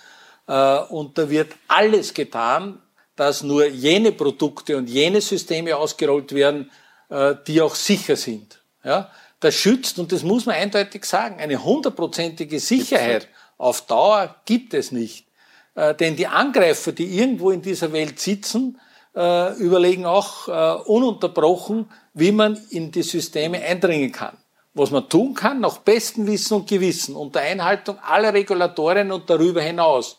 [0.47, 2.77] Äh, und da wird alles getan,
[3.15, 6.69] dass nur jene Produkte und jene Systeme ausgerollt werden,
[7.09, 8.61] äh, die auch sicher sind.
[8.83, 9.09] Ja?
[9.39, 14.91] Das schützt, und das muss man eindeutig sagen, eine hundertprozentige Sicherheit auf Dauer gibt es
[14.91, 15.27] nicht.
[15.75, 18.79] Äh, denn die Angreifer, die irgendwo in dieser Welt sitzen,
[19.15, 24.37] äh, überlegen auch äh, ununterbrochen, wie man in die Systeme eindringen kann.
[24.73, 29.61] Was man tun kann, nach bestem Wissen und Gewissen, unter Einhaltung aller Regulatorien und darüber
[29.61, 30.17] hinaus,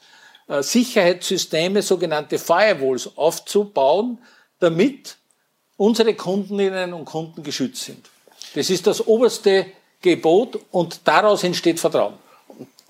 [0.48, 4.18] äh, Sicherheitssysteme, sogenannte Firewalls aufzubauen,
[4.58, 5.16] damit
[5.76, 8.08] unsere Kundinnen und Kunden geschützt sind.
[8.54, 9.66] Das ist das oberste
[10.00, 12.14] Gebot und daraus entsteht Vertrauen.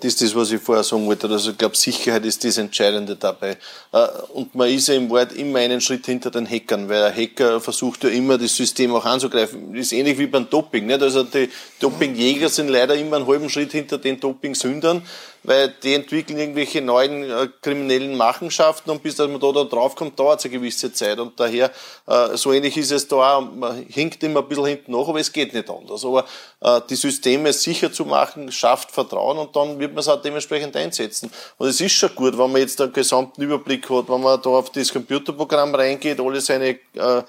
[0.01, 1.27] Das ist das, was ich vorher sagen wollte.
[1.27, 3.57] Also ich glaube, Sicherheit ist das Entscheidende dabei.
[3.91, 7.13] Äh, und man ist ja im Wort immer einen Schritt hinter den Hackern, weil ein
[7.13, 9.73] Hacker versucht ja immer, das System auch anzugreifen.
[9.73, 10.85] Das ist ähnlich wie beim Doping.
[10.85, 11.01] Nicht?
[11.01, 11.49] Also die
[11.81, 15.01] Dopingjäger sind leider immer einen halben Schritt hinter den Doping-Sündern
[15.43, 19.95] weil die entwickeln irgendwelche neuen äh, kriminellen Machenschaften und bis dass man da, da drauf
[19.95, 21.19] kommt, dauert es eine gewisse Zeit.
[21.19, 21.71] Und daher,
[22.07, 25.19] äh, so ähnlich ist es da auch, man hinkt immer ein bisschen hinten nach, aber
[25.19, 26.03] es geht nicht anders.
[26.03, 26.25] Aber
[26.61, 30.75] äh, die Systeme sicher zu machen, schafft Vertrauen und dann wird man es auch dementsprechend
[30.75, 31.31] einsetzen.
[31.57, 34.49] Und es ist schon gut, wenn man jetzt einen gesamten Überblick hat, wenn man da
[34.49, 37.23] auf das Computerprogramm reingeht, alle seine äh,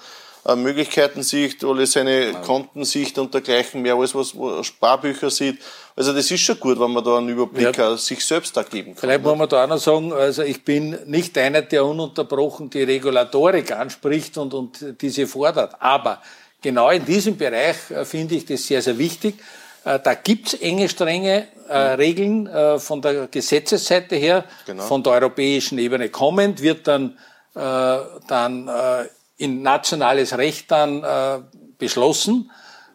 [0.45, 4.33] äh, Möglichkeitensicht, alle seine Kontensicht und dergleichen mehr, alles was
[4.65, 5.59] Sparbücher sieht.
[5.95, 7.97] Also das ist schon gut, wenn man da einen Überblick ja.
[7.97, 9.01] sich selbst da geben kann.
[9.01, 12.83] Vielleicht muss man da auch noch sagen, also ich bin nicht einer, der ununterbrochen die
[12.83, 15.75] Regulatorik anspricht und, und diese fordert.
[15.79, 16.21] Aber
[16.61, 19.35] genau in diesem Bereich äh, finde ich das sehr, sehr wichtig.
[19.83, 24.83] Äh, da gibt's enge, strenge äh, Regeln äh, von der Gesetzesseite her, genau.
[24.83, 27.17] von der europäischen Ebene kommend, wird dann,
[27.55, 29.05] äh, dann äh,
[29.37, 31.03] in nationales Recht dann
[31.79, 32.51] beschlossen.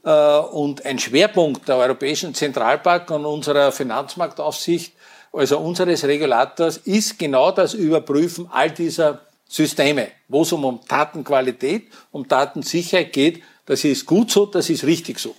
[0.06, 4.94] Äh, und ein Schwerpunkt der Europäischen Zentralbank und unserer Finanzmarktaufsicht,
[5.32, 12.26] also unseres Regulators, ist genau das Überprüfen all dieser Systeme, wo es um Datenqualität, um
[12.26, 13.42] Datensicherheit geht.
[13.66, 15.34] Das ist gut so, das ist richtig so.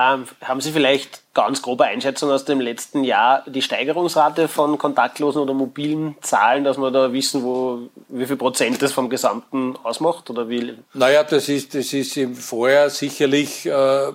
[0.00, 5.42] Ähm, haben Sie vielleicht ganz grobe Einschätzung aus dem letzten Jahr die Steigerungsrate von kontaktlosen
[5.42, 10.30] oder mobilen Zahlen, dass wir da wissen, wo, wie viel Prozent das vom Gesamten ausmacht?
[10.30, 10.74] Oder wie?
[10.94, 14.12] Naja, das ist, das ist im Vorjahr sicherlich äh,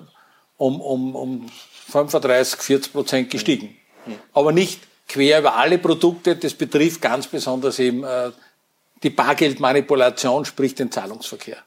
[0.58, 1.46] um, um, um
[1.90, 3.76] 35, 40 Prozent gestiegen.
[4.06, 4.16] Mhm.
[4.34, 8.32] Aber nicht quer über alle Produkte, das betrifft ganz besonders eben äh,
[9.04, 11.58] die Bargeldmanipulation, sprich den Zahlungsverkehr.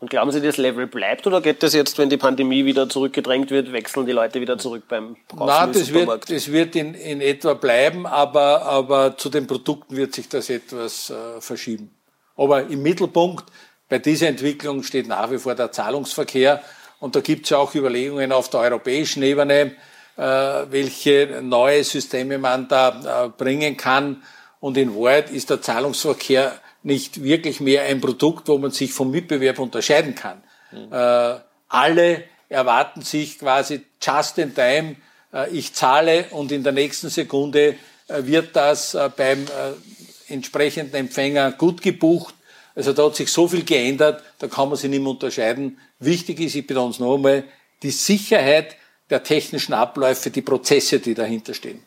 [0.00, 3.50] Und glauben Sie, das Level bleibt oder geht das jetzt, wenn die Pandemie wieder zurückgedrängt
[3.50, 7.20] wird, wechseln die Leute wieder zurück beim Kaufen Nein, das wird, das wird in, in
[7.20, 11.90] etwa bleiben, aber, aber zu den Produkten wird sich das etwas äh, verschieben.
[12.34, 13.44] Aber im Mittelpunkt
[13.90, 16.62] bei dieser Entwicklung steht nach wie vor der Zahlungsverkehr.
[16.98, 19.72] Und da gibt es ja auch Überlegungen auf der europäischen Ebene,
[20.16, 24.22] äh, welche neue Systeme man da äh, bringen kann.
[24.60, 29.10] Und in Wahrheit ist der Zahlungsverkehr nicht wirklich mehr ein Produkt, wo man sich vom
[29.10, 30.42] Mitbewerb unterscheiden kann.
[30.72, 30.92] Mhm.
[30.92, 34.96] Äh, alle erwarten sich quasi just in time,
[35.32, 37.76] äh, ich zahle und in der nächsten Sekunde
[38.08, 42.34] äh, wird das äh, beim äh, entsprechenden Empfänger gut gebucht.
[42.74, 45.78] Also da hat sich so viel geändert, da kann man sich nicht mehr unterscheiden.
[45.98, 47.44] Wichtig ist, ich betone es noch einmal,
[47.82, 48.76] die Sicherheit
[49.10, 51.82] der technischen Abläufe, die Prozesse, die dahinter stehen.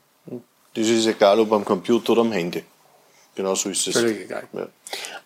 [0.73, 2.63] Das ist egal, ob am Computer oder am Handy.
[3.35, 3.93] Genau so ist es.
[3.93, 4.43] Völlig egal.
[4.53, 4.67] Ja.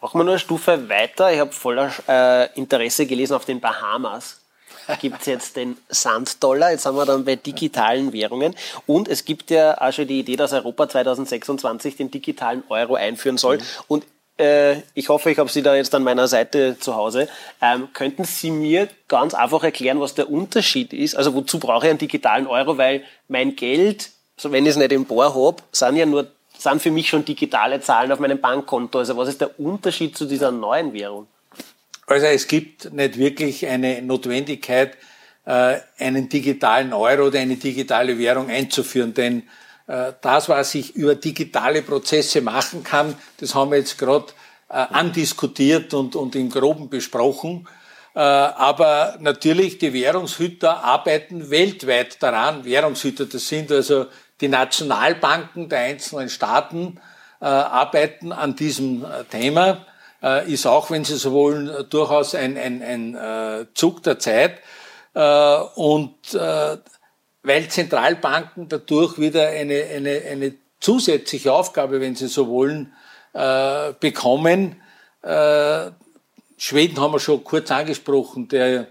[0.01, 1.31] Machen wir nur eine Stufe weiter.
[1.31, 4.39] Ich habe voller äh, Interesse gelesen auf den Bahamas.
[5.01, 8.55] Gibt es jetzt den Sanddollar, jetzt sind wir dann bei digitalen Währungen.
[8.85, 13.37] Und es gibt ja auch schon die Idee, dass Europa 2026 den digitalen Euro einführen
[13.37, 13.57] soll.
[13.57, 13.63] Mhm.
[13.89, 14.05] Und
[14.39, 17.27] äh, ich hoffe, ich habe Sie da jetzt an meiner Seite zu Hause.
[17.61, 21.15] Ähm, könnten Sie mir ganz einfach erklären, was der Unterschied ist?
[21.15, 22.77] Also wozu brauche ich einen digitalen Euro?
[22.77, 26.27] Weil mein Geld, so wenn ich es nicht im Bohr habe, sind ja nur
[26.61, 28.99] sind für mich schon digitale Zahlen auf meinem Bankkonto.
[28.99, 31.27] Also was ist der Unterschied zu dieser neuen Währung?
[32.07, 34.97] Also es gibt nicht wirklich eine Notwendigkeit,
[35.45, 39.43] äh, einen digitalen Euro oder eine digitale Währung einzuführen, denn
[39.87, 44.27] äh, das, was ich über digitale Prozesse machen kann, das haben wir jetzt gerade
[44.69, 47.67] äh, andiskutiert und, und im Groben besprochen.
[48.13, 52.65] aber natürlich, die Währungshüter arbeiten weltweit daran.
[52.65, 54.07] Währungshüter, das sind also
[54.41, 56.99] die Nationalbanken der einzelnen Staaten,
[57.39, 59.85] arbeiten an diesem Thema.
[60.47, 64.59] Ist auch, wenn Sie so wollen, durchaus ein, ein, ein Zug der Zeit.
[65.13, 66.15] Und
[67.43, 72.93] weil Zentralbanken dadurch wieder eine, eine, eine zusätzliche Aufgabe, wenn Sie so wollen,
[73.33, 74.81] äh, bekommen.
[75.21, 75.91] Äh,
[76.57, 78.87] Schweden haben wir schon kurz angesprochen, der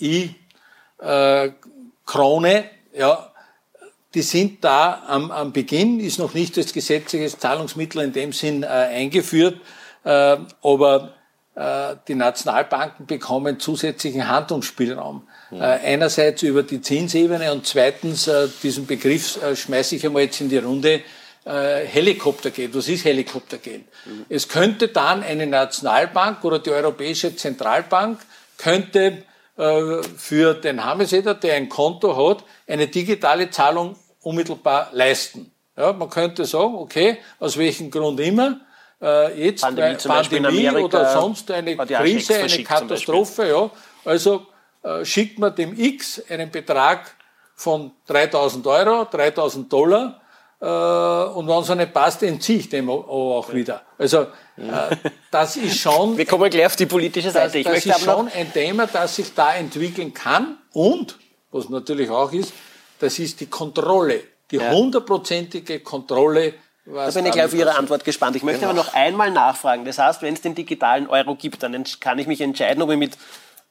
[0.00, 0.34] I-Krone,
[2.64, 3.29] äh, ja,
[4.14, 8.62] die sind da am, am Beginn, ist noch nicht als gesetzliches Zahlungsmittel in dem Sinn
[8.62, 9.60] äh, eingeführt,
[10.04, 11.14] äh, aber
[11.54, 15.26] äh, die Nationalbanken bekommen zusätzlichen Handlungsspielraum.
[15.50, 15.62] Mhm.
[15.62, 20.48] einerseits über die Zinsebene und zweitens, äh, diesen Begriff äh, schmeiße ich einmal jetzt in
[20.48, 21.02] die Runde,
[21.44, 22.74] äh, Helikoptergeld.
[22.74, 23.84] Was ist Helikoptergeld?
[24.04, 24.26] Mhm.
[24.28, 28.20] Es könnte dann eine Nationalbank oder die Europäische Zentralbank
[28.58, 29.24] könnte
[30.16, 35.52] für den Hameseder, der ein Konto hat, eine digitale Zahlung unmittelbar leisten.
[35.76, 38.60] Ja, man könnte sagen, okay, aus welchem Grund immer,
[39.00, 43.70] äh, jetzt Pandemie, Pandemie oder sonst eine Krise, eine Katastrophe, ja,
[44.04, 44.46] also
[44.82, 47.14] äh, schickt man dem X einen Betrag
[47.54, 50.20] von 3000 Euro, 3000 Dollar,
[50.60, 53.82] äh, und wenn es nicht passt, entziehe ich dem auch wieder.
[53.98, 54.22] Also
[54.56, 54.96] äh,
[55.30, 56.16] das ist schon...
[56.16, 57.62] Wir kommen gleich auf die politische Seite.
[57.62, 61.18] Das, das ist schon ein Thema, das sich da entwickeln kann und,
[61.50, 62.52] was natürlich auch ist,
[62.98, 66.54] das ist die Kontrolle, die hundertprozentige Kontrolle
[66.86, 68.36] was da bin ich gleich auf Ihre Antwort gespannt.
[68.36, 68.72] Ich möchte genau.
[68.72, 69.84] aber noch einmal nachfragen.
[69.84, 72.96] Das heißt, wenn es den digitalen Euro gibt, dann kann ich mich entscheiden, ob ich
[72.96, 73.16] mit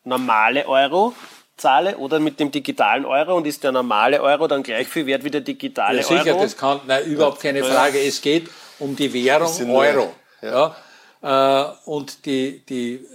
[0.04, 1.14] normale Euro
[1.60, 5.24] zahle oder mit dem digitalen Euro und ist der normale Euro dann gleich viel wert
[5.24, 6.42] wie der digitale ja, sicher, Euro?
[6.42, 8.00] das kann, nein, überhaupt keine Frage.
[8.00, 8.50] Es geht
[8.80, 10.14] um die Währung Euro.
[10.42, 10.76] Ja.
[11.22, 11.66] ja.
[11.66, 13.06] Äh, und die, die,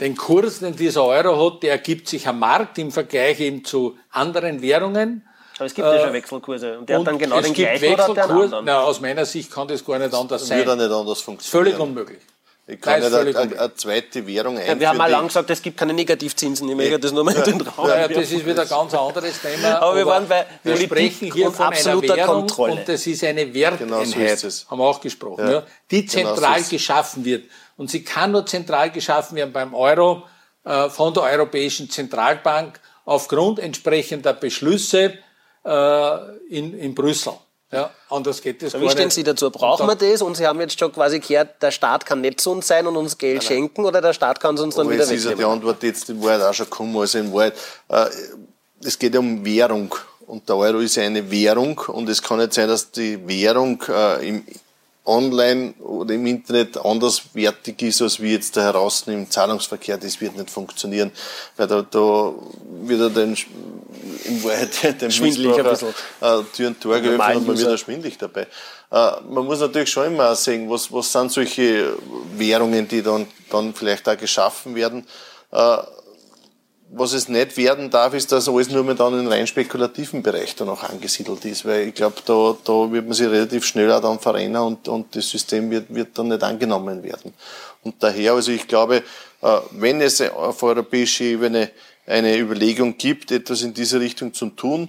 [0.00, 3.96] den Kurs, den dieser Euro hat, der ergibt sich am Markt im Vergleich eben zu
[4.10, 5.28] anderen Währungen.
[5.56, 6.78] Aber es gibt ja schon äh, Wechselkurse.
[6.78, 8.64] Und der und hat dann genau den gleichen Wechselkurs, oder anderen?
[8.64, 10.58] Na, aus meiner Sicht kann das gar nicht anders sein.
[10.58, 11.64] Würde nicht anders funktionieren.
[11.64, 12.20] Völlig unmöglich.
[12.72, 14.76] Ich kann nicht eine, eine, eine, zweite Währung einführen.
[14.76, 16.66] Ja, wir haben mal lang gesagt, es gibt keine Negativzinsen.
[16.68, 17.86] Ich möchte das nur mal in den Raum.
[17.86, 19.82] Ja, das ist wieder ein ganz anderes Thema.
[19.82, 22.72] Aber wir waren bei wir sprechen hier von absoluter einer Währung Kontrolle.
[22.72, 24.06] Und das ist eine Werteinheit.
[24.06, 25.44] Genau so haben wir auch gesprochen.
[25.44, 25.52] Ja.
[25.52, 27.44] Ja, die genau zentral genau so geschaffen wird.
[27.76, 30.22] Und sie kann nur zentral geschaffen werden beim Euro
[30.64, 35.18] äh, von der Europäischen Zentralbank aufgrund entsprechender Beschlüsse
[35.64, 36.16] äh,
[36.48, 37.34] in, in Brüssel.
[37.72, 39.50] Ja, anders geht das Wie stehen Sie dazu?
[39.50, 40.20] Brauchen wir das?
[40.20, 42.96] Und Sie haben jetzt schon quasi gehört, der Staat kann nicht zu uns sein und
[42.96, 43.46] uns Geld nein, nein.
[43.46, 45.24] schenken oder der Staat kann es uns dann Aber wieder wegnehmen?
[45.24, 46.96] Das ist ja die Antwort jetzt in Wahrheit auch schon gekommen.
[46.98, 47.54] Also in Wahrheit,
[47.88, 48.06] äh,
[48.84, 49.94] es geht ja um Währung.
[50.26, 53.82] Und der Euro ist ja eine Währung und es kann nicht sein, dass die Währung
[53.88, 54.44] äh, im
[55.04, 59.98] online oder im Internet anderswertig ist, als wie jetzt da heraus im Zahlungsverkehr.
[59.98, 61.10] Das wird nicht funktionieren,
[61.56, 62.32] weil da, da
[62.82, 63.36] wird er den,
[64.24, 65.52] in Wahrheit ein bisschen.
[65.52, 68.46] Äh, Tür und Tor geöffnet und man wird schwindlig dabei.
[68.90, 71.96] Äh, man muss natürlich schon immer sehen, was, was sind solche
[72.36, 75.06] Währungen, die dann, dann vielleicht auch geschaffen werden.
[75.50, 75.78] Äh,
[76.94, 80.54] was es nicht werden darf, ist, dass alles nur mehr dann in rein spekulativen Bereich
[80.56, 84.02] dann auch angesiedelt ist, weil ich glaube, da, da wird man sich relativ schnell auch
[84.02, 87.32] dann verrennen und, und das System wird, wird dann nicht angenommen werden.
[87.82, 91.70] Und daher, also ich glaube, äh, wenn es auf europäischer Ebene
[92.06, 94.88] eine Überlegung gibt, etwas in diese Richtung zu tun,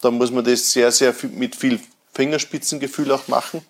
[0.00, 1.80] dann muss man das sehr, sehr viel, mit viel
[2.12, 3.64] Fingerspitzengefühl auch machen,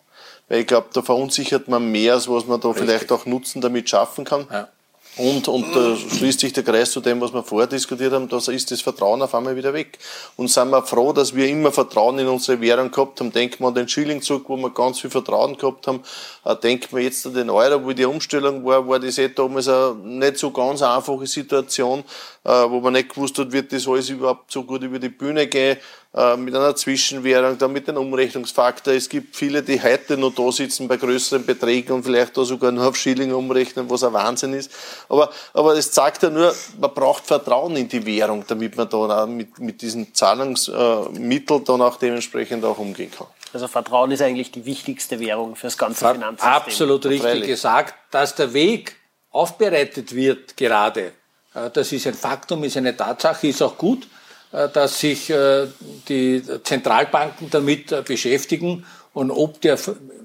[0.48, 2.86] weil ich glaube, da verunsichert man mehr, als was man da Richtig.
[2.86, 4.46] vielleicht auch Nutzen damit schaffen kann.
[4.50, 4.68] Ja.
[5.16, 8.38] Und, und da schließt sich der Kreis zu dem, was wir vorher diskutiert haben, da
[8.38, 9.98] ist das Vertrauen auf einmal wieder weg.
[10.36, 13.30] Und sind wir froh, dass wir immer Vertrauen in unsere Währung gehabt haben.
[13.30, 16.00] Denken wir an den Schillingzug, wo wir ganz viel Vertrauen gehabt haben.
[16.46, 19.68] Äh, denken wir jetzt an den Euro, wo die Umstellung war, war das eh damals
[19.68, 22.04] eine nicht so ganz einfache Situation,
[22.44, 25.46] äh, wo man nicht gewusst hat, wird das alles überhaupt so gut über die Bühne
[25.46, 25.76] gehen.
[26.14, 28.92] Äh, mit einer Zwischenwährung, dann mit dem Umrechnungsfaktor.
[28.92, 32.70] Es gibt viele, die heute noch da sitzen bei größeren Beträgen und vielleicht da sogar
[32.70, 34.70] nur auf Schilling umrechnen, was ein Wahnsinn ist.
[35.08, 39.24] Aber, aber es zeigt ja nur, man braucht Vertrauen in die Währung, damit man da
[39.24, 43.28] mit, mit diesen Zahlungsmitteln dann auch dementsprechend auch umgehen kann.
[43.54, 46.52] Also Vertrauen ist eigentlich die wichtigste Währung für das ganze Finanzsystem.
[46.52, 47.46] Absolut richtig Freilich.
[47.46, 48.96] gesagt, dass der Weg
[49.30, 51.12] aufbereitet wird gerade.
[51.54, 54.06] Äh, das ist ein Faktum, ist eine Tatsache, ist auch gut.
[54.52, 55.66] Äh, dass sich äh,
[56.08, 58.84] die Zentralbanken damit äh, beschäftigen
[59.14, 59.78] und ob der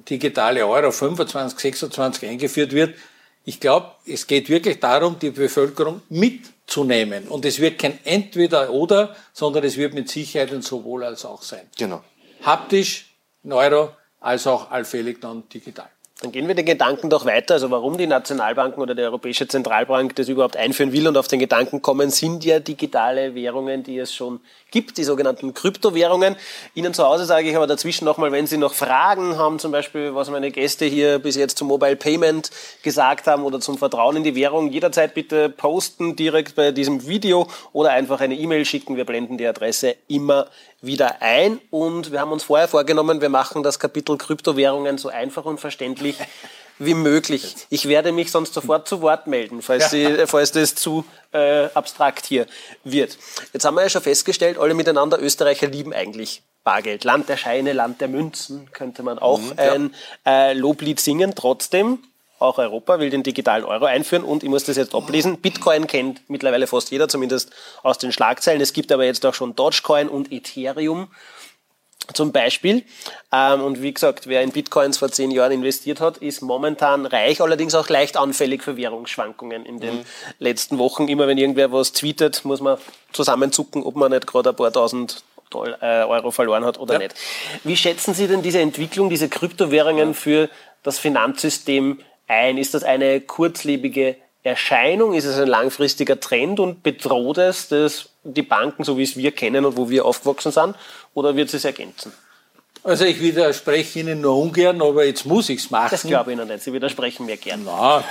[0.10, 2.96] digitale Euro 25, 26 eingeführt wird.
[3.46, 7.30] Ich glaube, es geht wirklich darum, die Bevölkerung mitzunehmen.
[7.30, 11.70] Und es wird kein Entweder-Oder, sondern es wird mit Sicherheit ein sowohl als auch sein.
[11.78, 12.04] Genau.
[12.44, 13.10] Haptisch,
[13.46, 15.90] ein Euro, als auch allfällig dann digital.
[16.22, 17.56] Dann gehen wir den Gedanken doch weiter.
[17.56, 21.40] Also warum die Nationalbanken oder die Europäische Zentralbank das überhaupt einführen will und auf den
[21.40, 24.40] Gedanken kommen, sind ja digitale Währungen, die es schon
[24.72, 26.36] gibt, die sogenannten Kryptowährungen.
[26.76, 30.14] Ihnen zu Hause sage ich aber dazwischen nochmal, wenn Sie noch Fragen haben, zum Beispiel,
[30.16, 32.52] was meine Gäste hier bis jetzt zum Mobile Payment
[32.84, 37.48] gesagt haben oder zum Vertrauen in die Währung, jederzeit bitte posten direkt bei diesem Video
[37.74, 38.98] oder einfach eine E-Mail schicken.
[38.98, 40.48] Wir blenden die Adresse immer
[40.82, 41.60] wieder ein.
[41.70, 46.18] Und wir haben uns vorher vorgenommen, wir machen das Kapitel Kryptowährungen so einfach und verständlich
[46.80, 47.56] wie möglich.
[47.70, 52.26] Ich werde mich sonst sofort zu Wort melden, falls, Sie, falls das zu äh, abstrakt
[52.26, 52.46] hier
[52.84, 53.18] wird.
[53.54, 57.04] Jetzt haben wir ja schon festgestellt, alle miteinander, Österreicher lieben eigentlich Bargeld.
[57.04, 59.74] Land der Scheine, Land der Münzen, könnte man auch mhm, ja.
[59.74, 61.34] ein äh, Loblied singen.
[61.34, 62.00] Trotzdem
[62.40, 65.38] auch Europa will den digitalen Euro einführen und ich muss das jetzt ablesen.
[65.38, 67.52] Bitcoin kennt mittlerweile fast jeder, zumindest
[67.84, 68.62] aus den Schlagzeilen.
[68.62, 71.08] Es gibt aber jetzt auch schon Dogecoin und Ethereum
[72.14, 72.84] zum Beispiel.
[73.32, 77.42] Ähm, und wie gesagt, wer in Bitcoins vor zehn Jahren investiert hat, ist momentan reich,
[77.42, 80.06] allerdings auch leicht anfällig für Währungsschwankungen in den mhm.
[80.40, 81.08] letzten Wochen.
[81.08, 82.78] Immer wenn irgendwer was tweetet, muss man
[83.14, 87.00] zusammenzucken, ob man nicht gerade ein paar tausend äh, Euro verloren hat oder ja.
[87.00, 87.16] nicht.
[87.64, 90.50] Wie schätzen Sie denn diese Entwicklung, diese Kryptowährungen für
[90.84, 92.58] das Finanzsystem ein?
[92.58, 94.18] Ist das eine kurzlebige
[94.48, 95.14] Erscheinung?
[95.14, 99.32] Ist es ein langfristiger Trend und bedroht es das, die Banken, so wie es wir
[99.32, 100.76] kennen und wo wir aufgewachsen sind?
[101.14, 102.12] Oder wird es ergänzen?
[102.84, 105.90] Also ich widerspreche Ihnen nur ungern, aber jetzt muss ich es machen.
[105.92, 106.64] Das glaube ich noch nicht.
[106.64, 107.64] Sie widersprechen mir gern.
[107.66, 108.04] Na,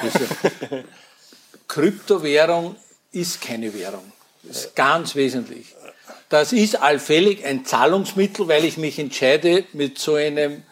[1.68, 2.76] Kryptowährung
[3.12, 4.12] ist keine Währung.
[4.42, 5.74] Das ist ganz wesentlich.
[6.28, 10.62] Das ist allfällig ein Zahlungsmittel, weil ich mich entscheide, mit so einem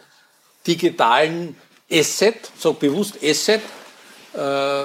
[0.67, 1.57] digitalen
[1.91, 3.61] Asset, so bewusst Asset,
[4.35, 4.85] äh,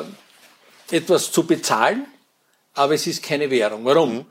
[0.91, 2.05] etwas zu bezahlen,
[2.73, 3.85] aber es ist keine Währung.
[3.85, 4.15] Warum?
[4.15, 4.25] Mhm.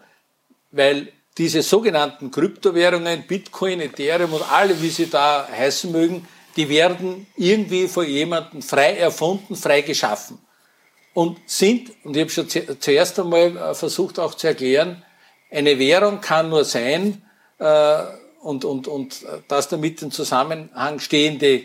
[0.70, 7.26] Weil diese sogenannten Kryptowährungen, Bitcoin, Ethereum und alle, wie sie da heißen mögen, die werden
[7.36, 10.38] irgendwie von jemandem frei erfunden, frei geschaffen.
[11.14, 15.04] Und sind, und ich habe schon zuerst einmal äh, versucht auch zu erklären,
[15.50, 17.22] eine Währung kann nur sein,
[17.59, 18.02] äh,
[18.40, 21.64] und, und, und das damit in Zusammenhang stehende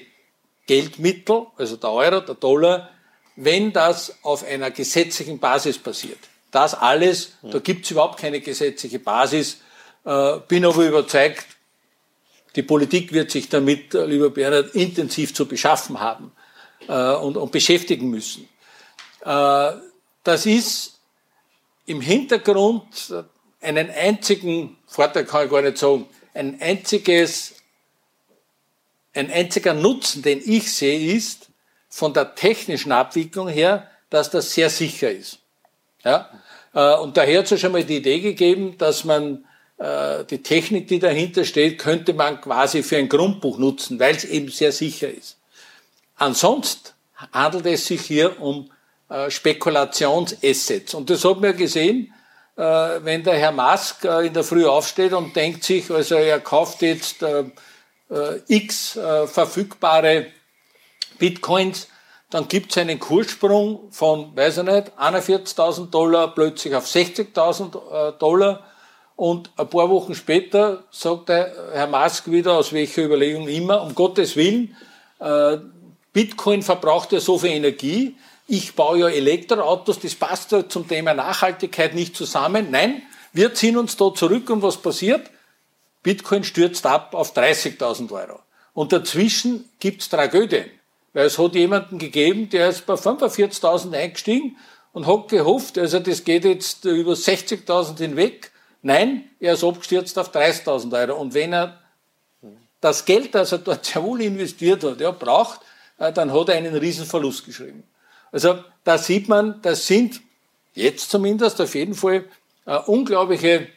[0.65, 2.89] Geldmittel, also der Euro, der Dollar,
[3.35, 6.19] wenn das auf einer gesetzlichen Basis passiert.
[6.51, 9.57] Das alles, da gibt es überhaupt keine gesetzliche Basis.
[10.05, 11.45] Äh, bin aber überzeugt,
[12.55, 16.31] die Politik wird sich damit, äh, lieber Bernhard, intensiv zu beschaffen haben
[16.87, 18.47] äh, und, und beschäftigen müssen.
[19.25, 19.71] Äh,
[20.23, 20.99] das ist
[21.87, 23.13] im Hintergrund
[23.59, 27.55] einen einzigen Vorteil kann ich gar nicht sagen, ein einziges
[29.13, 31.49] ein einziger Nutzen, den ich sehe, ist
[31.93, 35.37] von der technischen Abwicklung her, dass das sehr sicher ist.
[36.03, 36.27] Ja?
[36.73, 39.45] Äh, und daher hat es schon mal die Idee gegeben, dass man
[39.77, 44.25] äh, die Technik, die dahinter steht, könnte man quasi für ein Grundbuch nutzen, weil es
[44.25, 45.37] eben sehr sicher ist.
[46.15, 46.93] Ansonsten
[47.31, 48.71] handelt es sich hier um
[49.09, 50.95] äh, Spekulationsassets.
[50.95, 52.11] Und das hat man gesehen,
[52.55, 57.25] wenn der Herr Musk in der Früh aufsteht und denkt sich, also er kauft jetzt
[58.47, 58.91] x
[59.25, 60.27] verfügbare
[61.23, 61.87] Bitcoins,
[62.29, 68.19] dann gibt es einen Kurssprung von, weiß ich nicht, 41.000 Dollar plötzlich auf 60.000 äh,
[68.19, 68.65] Dollar.
[69.15, 73.95] Und ein paar Wochen später sagt der Herr Musk wieder, aus welcher Überlegung immer, um
[73.95, 74.75] Gottes Willen,
[75.19, 75.59] äh,
[76.11, 81.13] Bitcoin verbraucht ja so viel Energie, ich baue ja Elektroautos, das passt ja zum Thema
[81.13, 82.67] Nachhaltigkeit nicht zusammen.
[82.69, 83.01] Nein,
[83.31, 85.31] wir ziehen uns da zurück und was passiert?
[86.01, 88.39] Bitcoin stürzt ab auf 30.000 Euro.
[88.73, 90.69] Und dazwischen gibt's Tragödien.
[91.13, 94.57] Weil es hat jemanden gegeben, der ist bei 45.000 eingestiegen
[94.91, 98.51] und hat gehofft, also das geht jetzt über 60.000 hinweg.
[98.81, 101.21] Nein, er ist abgestürzt auf 30.000 Euro.
[101.21, 101.79] Und wenn er
[102.81, 105.61] das Geld, das er dort sehr wohl investiert hat, ja, braucht,
[105.99, 107.83] äh, dann hat er einen Riesenverlust geschrieben.
[108.31, 110.21] Also da sieht man, das sind
[110.73, 112.25] jetzt zumindest auf jeden Fall
[112.65, 113.67] äh, unglaubliche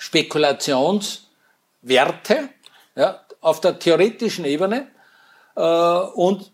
[0.00, 1.22] Spekulations-
[1.82, 2.48] Werte
[2.94, 4.88] ja, auf der theoretischen Ebene
[5.54, 6.50] und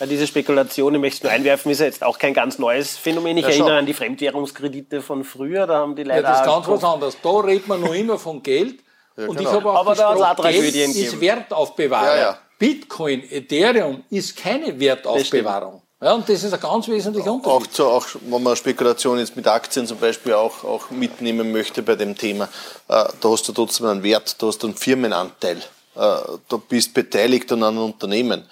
[0.00, 2.96] ja, diese Spekulation, ich möchte es nur einwerfen, ist ja jetzt auch kein ganz neues
[2.96, 3.36] Phänomen.
[3.36, 6.22] Ich ja, erinnere an die Fremdwährungskredite von früher, da haben die leider...
[6.22, 7.16] Ja, das ist ganz was anderes.
[7.22, 8.80] Da redet man noch immer von Geld.
[9.16, 9.50] Ja, und genau.
[9.50, 12.06] ich habe auch Aber da Geld ist Wertaufbewahrung.
[12.06, 12.38] Ja, ja.
[12.58, 15.82] Bitcoin, Ethereum ist keine Wertaufbewahrung.
[16.02, 17.62] Ja, und das ist ein ganz wesentlicher Unterschied.
[17.62, 21.82] Auch, zu, auch wenn man Spekulation jetzt mit Aktien zum Beispiel auch, auch mitnehmen möchte
[21.82, 22.44] bei dem Thema,
[22.88, 25.60] äh, da hast du trotzdem einen Wert, da hast du einen Firmenanteil, äh,
[25.94, 28.44] du bist beteiligt an einem Unternehmen.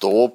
[0.00, 0.30] Da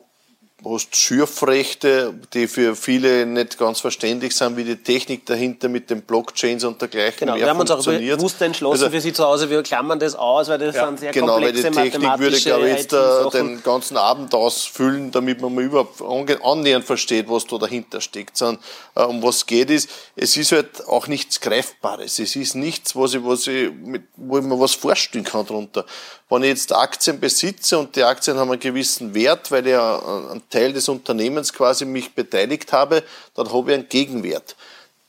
[0.65, 6.01] hast Schürfrechte, die für viele nicht ganz verständlich sind, wie die Technik dahinter mit den
[6.01, 9.49] Blockchains und dergleichen genau, wir haben uns auch bewusst entschlossen also, für Sie zu Hause,
[9.49, 12.39] wir klammern das aus, weil das ja, sind sehr genau, komplexe weil die Technik würde,
[12.39, 17.45] glaube ich, jetzt uh, den ganzen Abend ausfüllen, damit man mal überhaupt annähernd versteht, was
[17.45, 18.37] da dahinter steckt.
[18.37, 18.63] Sondern,
[18.97, 22.19] uh, um was geht ist, es ist halt auch nichts Greifbares.
[22.19, 25.85] Es ist nichts, was ich, was ich, mit, wo ich mir was vorstellen kann drunter.
[26.33, 30.41] Wenn ich jetzt Aktien besitze und die Aktien haben einen gewissen Wert, weil ich einen
[30.49, 33.03] Teil des Unternehmens quasi mich beteiligt habe,
[33.35, 34.55] dann habe ich einen Gegenwert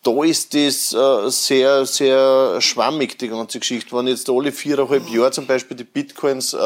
[0.05, 3.96] da ist das äh, sehr, sehr schwammig, die ganze Geschichte.
[3.96, 6.59] Wenn jetzt alle viereinhalb Jahre zum Beispiel die Bitcoins äh,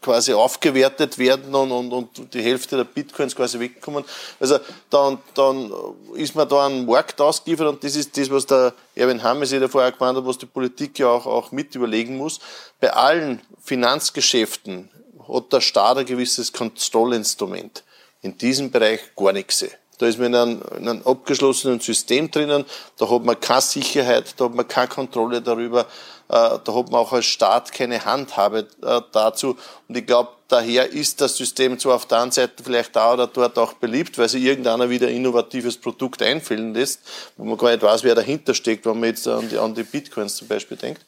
[0.00, 4.04] quasi aufgewertet werden und, und, und die Hälfte der Bitcoins quasi wegkommen,
[4.38, 4.58] also
[4.88, 5.72] dann, dann
[6.14, 9.68] ist man da ein Markt ausgeliefert und das ist das, was der Erwin Hammes ja
[9.68, 12.38] vorher gemeint hat, was die Politik ja auch, auch mit überlegen muss.
[12.78, 14.88] Bei allen Finanzgeschäften
[15.28, 17.82] hat der Staat ein gewisses Kontrollinstrument.
[18.22, 19.64] In diesem Bereich gar nichts.
[20.00, 22.64] Da ist man in einem, in einem abgeschlossenen System drinnen.
[22.96, 25.82] Da hat man keine Sicherheit, da hat man keine Kontrolle darüber.
[25.82, 25.84] Äh,
[26.28, 29.58] da hat man auch als Staat keine Handhabe äh, dazu.
[29.88, 33.26] Und ich glaube, daher ist das System zwar auf der einen Seite vielleicht da oder
[33.26, 37.00] dort auch beliebt, weil sich irgendeiner wieder innovatives Produkt einfällen lässt,
[37.36, 39.82] wo man gar nicht weiß, wer dahinter steckt, wenn man jetzt an die, an die
[39.82, 41.04] Bitcoins zum Beispiel denkt.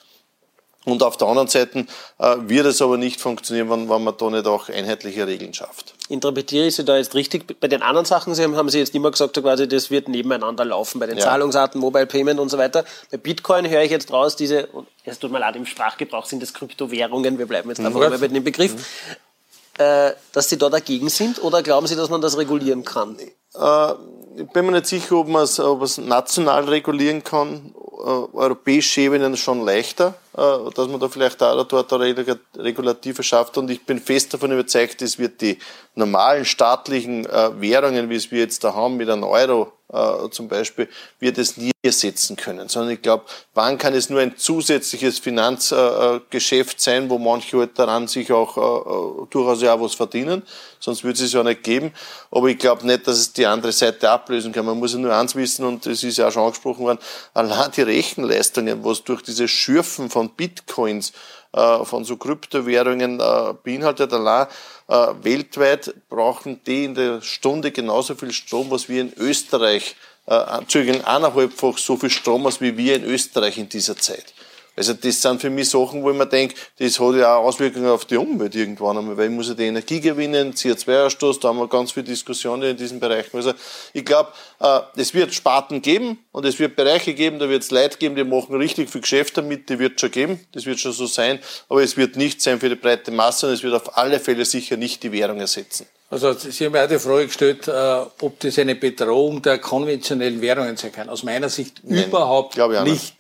[0.85, 1.87] Und auf der anderen Seite
[2.19, 5.95] äh, wird es aber nicht funktionieren, wenn, wenn man da nicht auch einheitliche Regeln schafft.
[6.09, 7.61] Interpretiere ich Sie da jetzt richtig?
[7.61, 10.09] Bei den anderen Sachen Sie haben, haben Sie jetzt immer gesagt, so quasi, das wird
[10.09, 11.25] nebeneinander laufen, bei den ja.
[11.25, 12.85] Zahlungsarten, Mobile Payment und so weiter.
[13.13, 14.69] Bei Bitcoin höre ich jetzt raus, diese,
[15.05, 18.21] es tut mir leid, im Sprachgebrauch sind das Kryptowährungen, wir bleiben jetzt einfach mhm.
[18.21, 19.85] bei dem Begriff, mhm.
[19.85, 23.17] äh, dass Sie da dagegen sind oder glauben Sie, dass man das regulieren kann?
[23.55, 23.93] Äh,
[24.37, 27.73] ich bin mir nicht sicher, ob man es national regulieren kann
[28.03, 33.57] europäische Ebene schon leichter, äh, dass man da vielleicht da oder dort eine Regulative schafft.
[33.59, 35.59] Und ich bin fest davon überzeugt, es wird die
[35.95, 40.49] normalen staatlichen äh, Währungen, wie es wir jetzt da haben, mit einem Euro äh, zum
[40.49, 40.89] Beispiel,
[41.21, 42.69] wird es nie ersetzen können.
[42.69, 43.25] Sondern ich glaube,
[43.55, 48.57] wann kann es nur ein zusätzliches Finanzgeschäft äh, sein, wo manche halt daran sich auch
[48.57, 50.43] äh, durchaus ja was verdienen.
[50.81, 51.93] Sonst würde es es ja nicht geben.
[52.31, 54.65] Aber ich glaube nicht, dass es die andere Seite ablösen kann.
[54.65, 56.99] Man muss ja nur eins wissen, und das ist ja auch schon angesprochen worden,
[57.35, 61.13] allein die Rechenleistungen, was durch dieses Schürfen von Bitcoins
[61.53, 64.13] äh, von so Kryptowährungen äh, beinhaltet.
[64.13, 64.47] Allein
[64.89, 69.95] äh, weltweit brauchen die in der Stunde genauso viel Strom, was wir in Österreich,
[70.27, 74.33] äh, eineinhalbfach so viel Strom, als wie wir in Österreich in dieser Zeit.
[74.75, 77.89] Also das sind für mich Sachen, wo ich mir denke, das hat ja auch Auswirkungen
[77.89, 81.59] auf die Umwelt irgendwann einmal, weil ich muss ja die Energie gewinnen, CO2-Ausstoß, da haben
[81.59, 83.37] wir ganz viele Diskussionen in diesen Bereichen.
[83.37, 83.53] Also
[83.93, 87.71] ich glaube, äh, es wird Sparten geben und es wird Bereiche geben, da wird es
[87.71, 90.93] Leute geben, die machen richtig viel Geschäft damit, die wird schon geben, das wird schon
[90.93, 93.99] so sein, aber es wird nicht sein für die breite Masse und es wird auf
[93.99, 95.87] alle Fälle sicher nicht die Währung ersetzen.
[96.09, 97.73] Also Sie haben ja auch die Frage gestellt, äh,
[98.21, 101.09] ob das eine Bedrohung der konventionellen Währungen sein kann.
[101.09, 103.15] Aus meiner Sicht Nein, überhaupt nicht.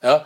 [0.00, 0.24] Ja,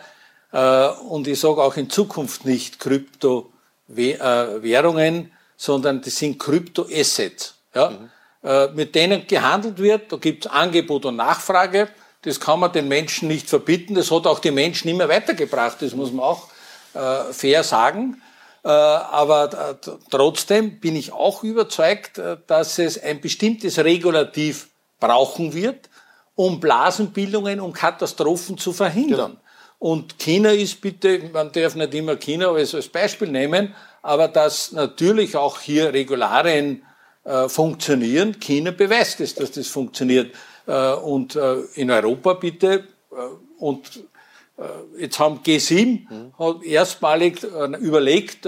[0.53, 7.55] und ich sage auch in Zukunft nicht Kryptowährungen, sondern das sind Kryptoassets.
[7.75, 7.91] Ja?
[7.91, 8.11] Mhm.
[8.43, 11.89] Äh, mit denen gehandelt wird, da gibt es Angebot und Nachfrage.
[12.23, 13.95] Das kann man den Menschen nicht verbieten.
[13.95, 15.77] Das hat auch die Menschen immer weitergebracht.
[15.81, 16.49] Das muss man auch
[16.95, 18.21] äh, fair sagen.
[18.63, 19.79] aber
[20.11, 25.89] trotzdem bin ich auch überzeugt, dass es ein bestimmtes Regulativ brauchen wird,
[26.35, 29.31] um Blasenbildungen, um Katastrophen zu verhindern.
[29.31, 29.41] Genau.
[29.81, 34.73] Und China ist bitte, man darf nicht immer China als, als Beispiel nehmen, aber dass
[34.73, 36.83] natürlich auch hier Regularien
[37.25, 38.39] äh, funktionieren.
[38.41, 40.35] China beweist es, dass das funktioniert.
[40.67, 43.15] Äh, und äh, in Europa bitte, äh,
[43.59, 44.05] und
[44.59, 46.33] äh, jetzt haben G7 mhm.
[46.39, 48.47] hat erstmalig äh, überlegt,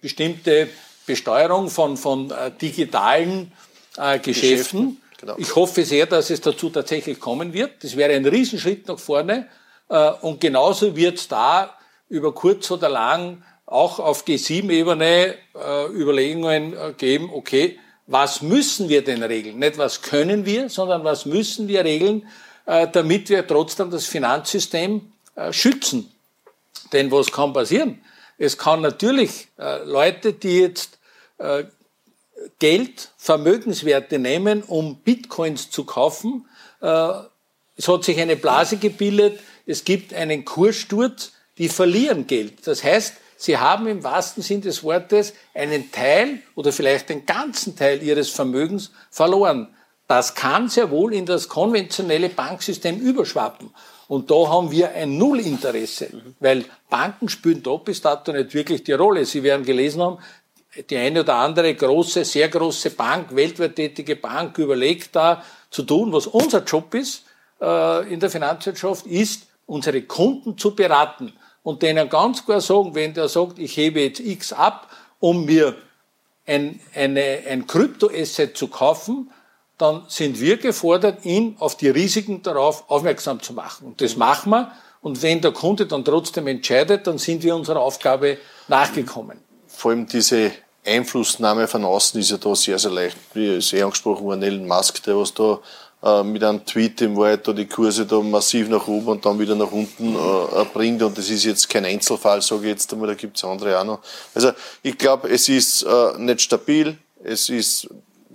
[0.00, 0.68] bestimmte
[1.04, 3.50] Besteuerung von, von digitalen
[3.96, 4.22] Geschäften.
[4.22, 4.96] Geschäften.
[5.18, 5.34] Genau.
[5.36, 7.82] Ich hoffe sehr, dass es dazu tatsächlich kommen wird.
[7.82, 9.48] Das wäre ein Riesenschritt nach vorne.
[9.92, 11.74] Äh, und genauso wird da
[12.08, 19.04] über kurz oder lang auch auf G7-Ebene äh, Überlegungen äh, geben, okay, was müssen wir
[19.04, 19.58] denn regeln?
[19.58, 22.26] Nicht was können wir, sondern was müssen wir regeln,
[22.66, 25.12] damit wir trotzdem das Finanzsystem
[25.52, 26.12] schützen.
[26.92, 28.02] Denn was kann passieren?
[28.38, 29.48] Es kann natürlich
[29.84, 30.98] Leute, die jetzt
[32.58, 36.46] Geld, Vermögenswerte nehmen, um Bitcoins zu kaufen,
[36.80, 42.66] es hat sich eine Blase gebildet, es gibt einen Kurssturz, die verlieren Geld.
[42.66, 47.76] Das heißt, sie haben im wahrsten Sinn des Wortes einen Teil oder vielleicht den ganzen
[47.76, 49.68] Teil ihres Vermögens verloren.
[50.08, 53.70] Das kann sehr wohl in das konventionelle Banksystem überschwappen.
[54.08, 56.08] Und da haben wir ein Nullinteresse,
[56.40, 59.24] weil Banken spielen da bis dato nicht wirklich die Rolle.
[59.24, 60.18] Sie werden gelesen haben,
[60.90, 66.12] die eine oder andere große, sehr große Bank, weltweit tätige Bank überlegt da zu tun,
[66.12, 67.24] was unser Job ist
[67.60, 71.32] äh, in der Finanzwirtschaft, ist, unsere Kunden zu beraten
[71.62, 74.88] und denen ganz klar sagen, wenn der sagt, ich hebe jetzt X ab,
[75.20, 75.76] um mir
[76.46, 79.30] ein, eine, ein Kryptoasset zu kaufen,
[79.78, 83.86] dann sind wir gefordert, ihn auf die Risiken darauf aufmerksam zu machen.
[83.88, 84.72] Und das machen wir.
[85.00, 88.38] Und wenn der Kunde dann trotzdem entscheidet, dann sind wir unserer Aufgabe
[88.68, 89.38] nachgekommen.
[89.66, 90.52] Vor allem diese
[90.84, 93.16] Einflussnahme von außen ist ja da sehr, sehr leicht.
[93.34, 95.58] Wie sehr angesprochen worden, Elon Musk, der was da
[96.02, 99.38] äh, mit einem Tweet im Wald da die Kurse da massiv nach oben und dann
[99.38, 101.02] wieder nach unten äh, bringt.
[101.02, 103.84] Und das ist jetzt kein Einzelfall, sage ich jetzt einmal, da gibt es andere auch
[103.84, 104.00] noch.
[104.34, 107.88] Also ich glaube, es ist äh, nicht stabil, es ist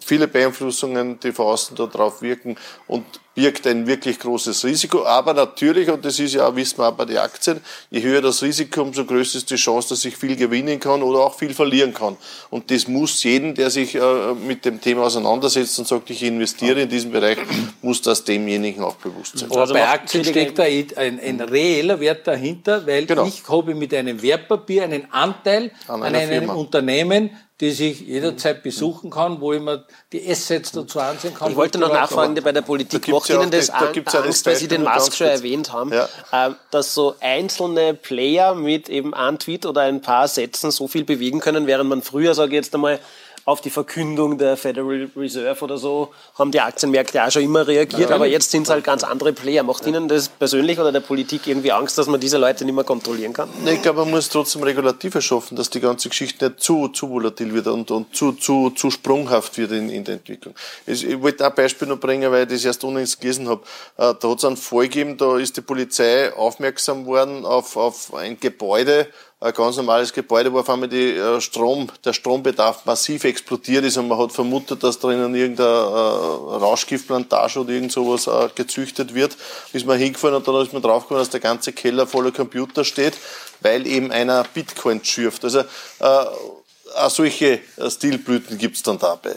[0.07, 2.55] viele Beeinflussungen, die von außen da drauf wirken
[2.87, 3.05] und
[3.37, 5.05] birgt ein wirklich großes Risiko.
[5.05, 8.19] Aber natürlich, und das ist ja auch, wissen wir auch bei den Aktien, je höher
[8.19, 11.53] das Risiko, umso größer ist die Chance, dass ich viel gewinnen kann oder auch viel
[11.53, 12.17] verlieren kann.
[12.49, 16.81] Und das muss jeden, der sich äh, mit dem Thema auseinandersetzt und sagt, ich investiere
[16.81, 17.37] in diesem Bereich,
[17.83, 19.51] muss das demjenigen auch bewusst sein.
[19.51, 23.27] Aber also bei Aktien steckt da ein, ein, reeller Wert dahinter, weil genau.
[23.27, 26.53] ich habe mit einem Wertpapier einen Anteil an, an einem Firma.
[26.53, 27.29] Unternehmen,
[27.59, 31.49] die sich jederzeit besuchen kann, wo ich mir die Assets dazu ansehen kann.
[31.49, 34.67] Ich wollte noch nachfragen, bei der Politik, macht Ihnen das da, da Angst, weil Sie
[34.67, 36.07] den Musk schon erwähnt haben, ja.
[36.31, 41.03] äh, dass so einzelne Player mit eben einem Tweet oder ein paar Sätzen so viel
[41.03, 42.99] bewegen können, während man früher, sage ich jetzt einmal,
[43.47, 48.09] auf die Verkündung der Federal Reserve oder so haben die Aktienmärkte auch schon immer reagiert,
[48.09, 48.15] ja.
[48.17, 49.63] aber jetzt sind es halt ganz andere Player.
[49.63, 52.83] Macht Ihnen das persönlich oder der Politik irgendwie Angst, dass man diese Leute nicht mehr
[52.83, 53.47] kontrollieren kann?
[53.63, 57.09] Nee, ich glaube, man muss trotzdem Regulative schaffen, dass die ganze Geschichte nicht zu, zu
[57.09, 60.53] volatil wird und, und zu, zu, zu sprunghaft wird in, in der Entwicklung.
[60.85, 63.61] Ich, ich wollte ein Beispiel noch bringen, weil ich das erst unlängst gelesen habe.
[63.95, 68.13] Äh, da hat es einen Fall gegeben, da ist die Polizei aufmerksam worden auf, auf
[68.13, 69.07] ein Gebäude,
[69.39, 73.97] ein ganz normales Gebäude, wo auf einmal die äh, Strom, der Strombedarf massiv explodiert ist
[73.97, 79.37] und man hat vermutet, dass drinnen irgendeine äh, Rauschgiftplantage oder irgend sowas äh, gezüchtet wird.
[79.73, 83.13] Ist man hingefahren und dann ist man draufgekommen, dass der ganze Keller voller Computer steht,
[83.61, 85.43] weil eben einer Bitcoin schürft.
[85.43, 85.63] Also
[85.99, 87.59] auch solche
[87.89, 89.35] Stilblüten gibt's dann dabei.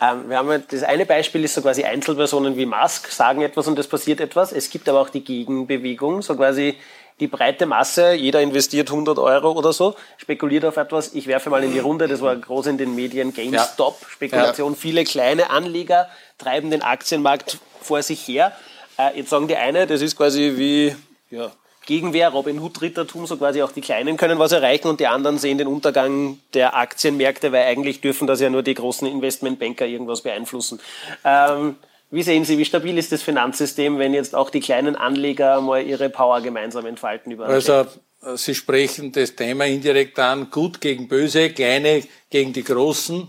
[0.00, 3.78] Ähm, wir haben das eine Beispiel ist so quasi Einzelpersonen wie Musk sagen etwas und
[3.78, 4.52] es passiert etwas.
[4.52, 6.76] Es gibt aber auch die Gegenbewegung, so quasi
[7.20, 11.14] die breite Masse, jeder investiert 100 Euro oder so, spekuliert auf etwas.
[11.14, 14.72] Ich werfe mal in die Runde, das war groß in den Medien, GameStop-Spekulation.
[14.72, 14.78] Ja.
[14.78, 16.08] Viele kleine Anleger
[16.38, 18.52] treiben den Aktienmarkt vor sich her.
[18.98, 20.94] Äh, jetzt sagen die eine, das ist quasi wie
[21.30, 21.50] ja,
[21.88, 25.56] Gegenwehr, Robin Hood-Rittertum, so quasi auch die Kleinen können was erreichen und die anderen sehen
[25.56, 30.80] den Untergang der Aktienmärkte, weil eigentlich dürfen das ja nur die großen Investmentbanker irgendwas beeinflussen.
[31.24, 31.76] Ähm,
[32.10, 35.82] wie sehen Sie, wie stabil ist das Finanzsystem, wenn jetzt auch die kleinen Anleger mal
[35.82, 37.32] ihre Power gemeinsam entfalten?
[37.32, 37.86] Über also
[38.34, 43.28] Sie sprechen das Thema indirekt an, gut gegen böse, kleine gegen die großen.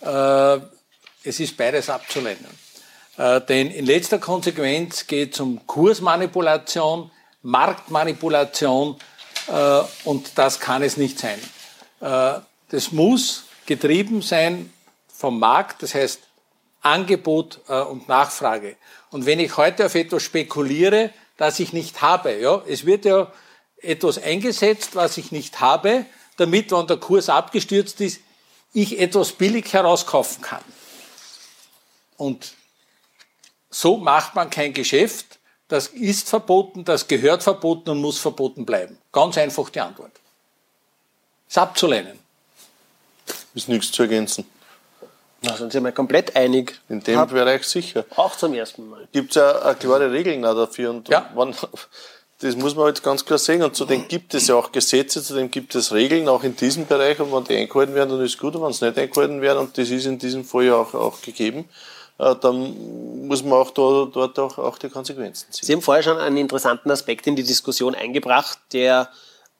[0.00, 0.58] Äh,
[1.24, 2.46] es ist beides abzulehnen.
[3.18, 7.10] Äh, denn in letzter Konsequenz geht es um Kursmanipulation,
[7.42, 8.96] Marktmanipulation
[9.48, 11.38] äh, und das kann es nicht sein.
[12.00, 14.70] Das muss getrieben sein
[15.08, 16.20] vom Markt, das heißt
[16.84, 18.76] Angebot äh, und Nachfrage.
[19.10, 23.32] Und wenn ich heute auf etwas spekuliere, das ich nicht habe, ja, es wird ja
[23.78, 26.06] etwas eingesetzt, was ich nicht habe,
[26.36, 28.20] damit, wenn der Kurs abgestürzt ist,
[28.72, 30.64] ich etwas billig herauskaufen kann.
[32.16, 32.54] Und
[33.70, 35.38] so macht man kein Geschäft.
[35.68, 38.98] Das ist verboten, das gehört verboten und muss verboten bleiben.
[39.12, 40.12] Ganz einfach die Antwort.
[41.48, 42.18] Ist abzulehnen.
[43.54, 44.46] Ist nichts zu ergänzen.
[45.46, 46.80] Da sind Sie mal komplett einig.
[46.88, 48.04] In dem Hab Bereich sicher.
[48.16, 49.06] Auch zum ersten Mal.
[49.12, 50.90] Gibt es ja klare Regeln dafür.
[50.90, 51.30] Und ja.
[51.34, 51.54] wann,
[52.40, 53.62] das muss man jetzt ganz klar sehen.
[53.62, 57.20] Und zudem gibt es ja auch Gesetze, zudem gibt es Regeln, auch in diesem Bereich.
[57.20, 58.56] Und wenn die eingehalten werden, dann ist gut.
[58.56, 61.20] Und wenn sie nicht eingehalten werden, und das ist in diesem Fall ja auch, auch
[61.20, 61.68] gegeben,
[62.18, 65.66] äh, dann muss man auch da, dort auch, auch die Konsequenzen ziehen.
[65.66, 69.10] Sie haben vorher schon einen interessanten Aspekt in die Diskussion eingebracht, der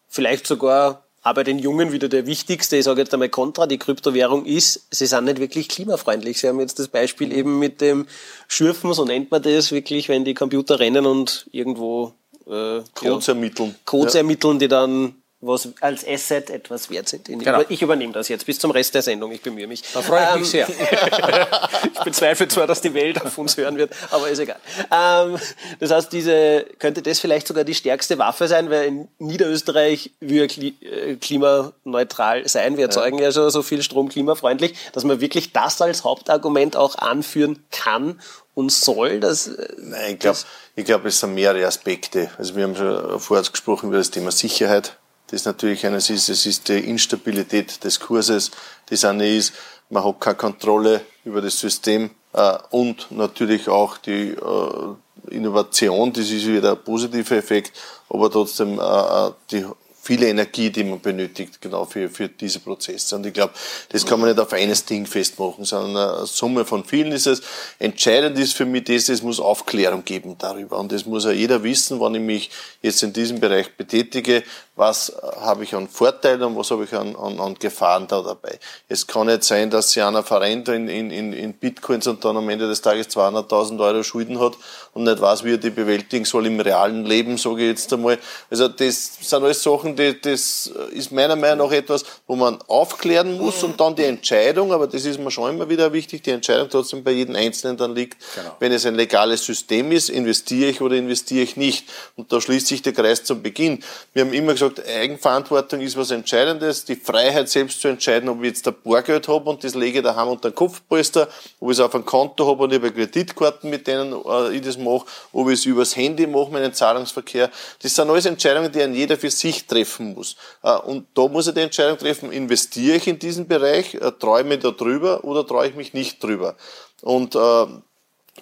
[0.09, 4.45] vielleicht sogar aber den Jungen wieder der wichtigste, ich sage jetzt einmal kontra, die Kryptowährung
[4.45, 6.39] ist, sie sind nicht wirklich klimafreundlich.
[6.39, 8.07] Sie haben jetzt das Beispiel eben mit dem
[8.47, 12.13] Schürfen, so nennt man das wirklich, wenn die Computer rennen und irgendwo
[12.47, 13.75] äh, Codes ja, ermitteln.
[13.87, 14.21] Codes ja.
[14.21, 15.15] ermitteln, die dann
[15.47, 17.27] was als Asset etwas wert sind.
[17.27, 17.63] Genau.
[17.69, 19.33] Ich übernehme das jetzt bis zum Rest der Sendung.
[19.33, 19.83] Ich bemühe mich.
[19.93, 20.69] Da freue ich ähm, mich sehr.
[21.95, 24.59] ich bezweifle zwar, dass die Welt auf uns hören wird, aber ist egal.
[24.91, 25.39] Ähm,
[25.81, 30.45] das heißt, diese, könnte das vielleicht sogar die stärkste Waffe sein, weil in Niederösterreich wir
[30.45, 32.77] äh, klimaneutral sein.
[32.77, 33.25] Wir erzeugen ja.
[33.25, 38.21] ja schon so viel Strom klimafreundlich, dass man wirklich das als Hauptargument auch anführen kann
[38.55, 39.21] und soll.
[39.21, 40.39] Dass, äh, Nein, ich glaube,
[40.77, 42.31] ich glaube, es sind mehrere Aspekte.
[42.39, 44.97] Also wir haben schon vorher gesprochen über das Thema Sicherheit
[45.29, 48.51] das natürlich eines ist, es ist die Instabilität des Kurses,
[48.91, 49.53] das eine ist,
[49.91, 54.95] man hat keine Kontrolle über das System äh, und natürlich auch die äh,
[55.31, 57.73] Innovation, das ist wieder ein positiver Effekt,
[58.09, 59.65] aber trotzdem äh, die
[60.05, 63.17] viele Energie, die man benötigt, genau für, für diese Prozesse.
[63.17, 63.55] Und ich glaube,
[63.89, 67.41] das kann man nicht auf eines Ding festmachen, sondern eine Summe von vielen ist es.
[67.79, 70.79] Entscheidend ist für mich das, es muss Aufklärung geben darüber.
[70.79, 72.51] Und das muss ja jeder wissen, wann ich mich
[72.83, 74.43] jetzt in diesem Bereich betätige,
[74.77, 78.59] was habe ich an Vorteilen und was habe ich an, an, an Gefahren da dabei.
[78.89, 82.49] Es kann nicht sein, dass sich einer verrennt in, in, in Bitcoins und dann am
[82.49, 84.55] Ende des Tages 200.000 Euro Schulden hat
[84.93, 88.19] und nicht weiß, wie er die bewältigen soll im realen Leben, sage ich jetzt einmal.
[88.51, 93.39] Also das sind alles Sachen, die, das ist meiner Meinung nach etwas, wo man aufklären
[93.39, 96.69] muss und dann die Entscheidung, aber das ist mir schon immer wieder wichtig, die Entscheidung
[96.69, 98.57] trotzdem bei jedem Einzelnen dann liegt, genau.
[98.59, 101.89] wenn es ein legales System ist, investiere ich oder investiere ich nicht.
[102.17, 103.83] Und da schließt sich der Kreis zum Beginn.
[104.13, 108.43] Wir haben immer gesagt, gesagt, Eigenverantwortung ist was Entscheidendes, die Freiheit selbst zu entscheiden, ob
[108.43, 111.29] ich jetzt ein Bargeld habe und das lege ich daheim unter den Kopfpolster,
[111.61, 114.63] ob ich es auf ein Konto habe und ich habe Kreditkarten, mit denen äh, ich
[114.63, 117.51] das mache, ob ich es übers Handy mache, meinen Zahlungsverkehr.
[117.83, 120.37] Das sind alles Entscheidungen, die ein jeder für sich treffen muss.
[120.63, 124.55] Äh, und da muss er die Entscheidung treffen, investiere ich in diesen Bereich, äh, träume
[124.55, 126.57] ich da drüber oder traue ich mich nicht drüber.
[127.03, 127.67] Und äh,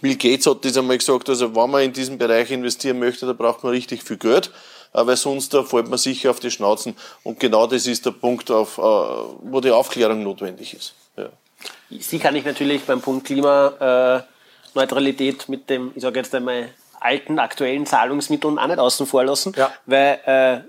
[0.00, 3.32] Bill Gates hat das einmal gesagt, also wenn man in diesen Bereich investieren möchte, da
[3.32, 4.50] braucht man richtig viel Geld
[4.92, 6.96] weil sonst da fällt man sicher auf die Schnauzen.
[7.22, 10.94] Und genau das ist der Punkt, auf, äh, wo die Aufklärung notwendig ist.
[11.16, 11.28] Ja.
[11.98, 16.68] Sie kann ich natürlich beim Punkt Klimaneutralität mit dem, ich sage jetzt einmal,
[17.00, 19.72] alten, aktuellen Zahlungsmitteln auch nicht außen vor lassen, ja.
[19.86, 20.60] weil äh,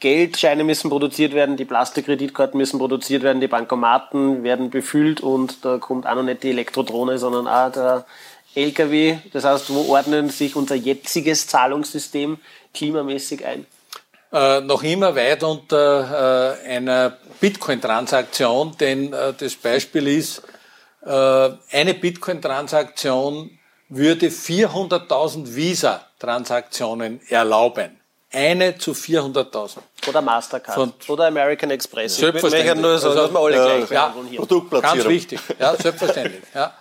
[0.00, 5.78] Geldscheine müssen produziert werden, die Plastikkreditkarten müssen produziert werden, die Bankomaten werden befüllt und da
[5.78, 8.04] kommt auch noch nicht die Elektrodrohne, sondern auch der
[8.54, 9.18] LKW.
[9.32, 12.38] Das heißt, wo ordnen sich unser jetziges Zahlungssystem
[12.74, 13.66] klimamäßig ein?
[14.32, 20.42] Äh, noch immer weit unter äh, einer Bitcoin-Transaktion, denn äh, das Beispiel ist,
[21.04, 21.10] äh,
[21.70, 23.58] eine Bitcoin-Transaktion
[23.90, 28.00] würde 400.000 Visa-Transaktionen erlauben.
[28.32, 29.78] Eine zu 400.000.
[30.08, 30.74] Oder Mastercard.
[30.74, 32.16] Von, oder American Express.
[32.16, 32.80] Selbstverständlich.
[32.80, 34.14] Nur so, also, dass wir alle ja, gleich ja.
[34.36, 34.98] Produktplatzierung.
[34.98, 35.40] Ganz wichtig.
[35.58, 36.42] Ja, selbstverständlich.
[36.54, 36.72] ja.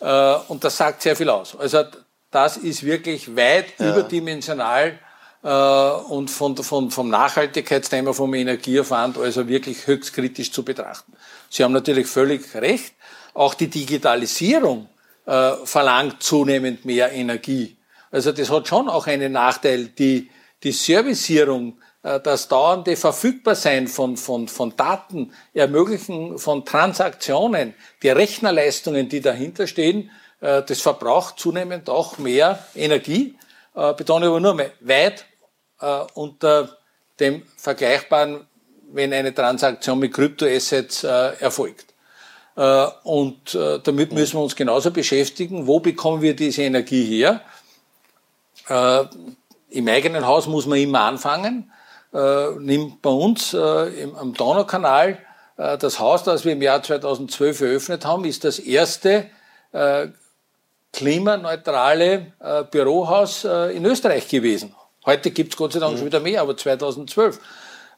[0.00, 1.56] Äh, und das sagt sehr viel aus.
[1.56, 1.84] Also
[2.30, 3.90] das ist wirklich weit ja.
[3.90, 4.98] überdimensional
[5.42, 11.12] äh, und von, von, vom Nachhaltigkeitsthema, vom Energieaufwand also wirklich höchst kritisch zu betrachten.
[11.48, 12.94] Sie haben natürlich völlig recht.
[13.34, 14.88] Auch die Digitalisierung
[15.26, 17.76] äh, verlangt zunehmend mehr Energie.
[18.10, 19.86] Also das hat schon auch einen Nachteil.
[19.86, 20.30] Die,
[20.62, 29.20] die Servicierung, das dauernde Verfügbarsein von, von, von Daten, Ermöglichen von Transaktionen, die Rechnerleistungen, die
[29.20, 33.36] dahinter stehen, äh, das verbraucht zunehmend auch mehr Energie.
[33.74, 35.26] Äh, betone aber nur mal, weit
[35.80, 36.78] äh, unter
[37.20, 38.46] dem vergleichbaren,
[38.90, 41.08] wenn eine Transaktion mit Kryptoassets äh,
[41.40, 41.94] erfolgt.
[42.56, 47.42] Äh, und äh, damit müssen wir uns genauso beschäftigen, wo bekommen wir diese Energie her?
[48.68, 49.04] Äh,
[49.70, 51.72] Im eigenen Haus muss man immer anfangen.
[52.12, 55.18] Äh, nimmt bei uns im, am Donaukanal
[55.56, 59.26] das Haus, das wir im Jahr 2012 eröffnet haben, ist das erste
[60.92, 62.32] klimaneutrale
[62.70, 64.72] Bürohaus in Österreich gewesen.
[65.04, 65.96] Heute gibt es Gott sei Dank mhm.
[65.96, 67.40] schon wieder mehr, aber 2012.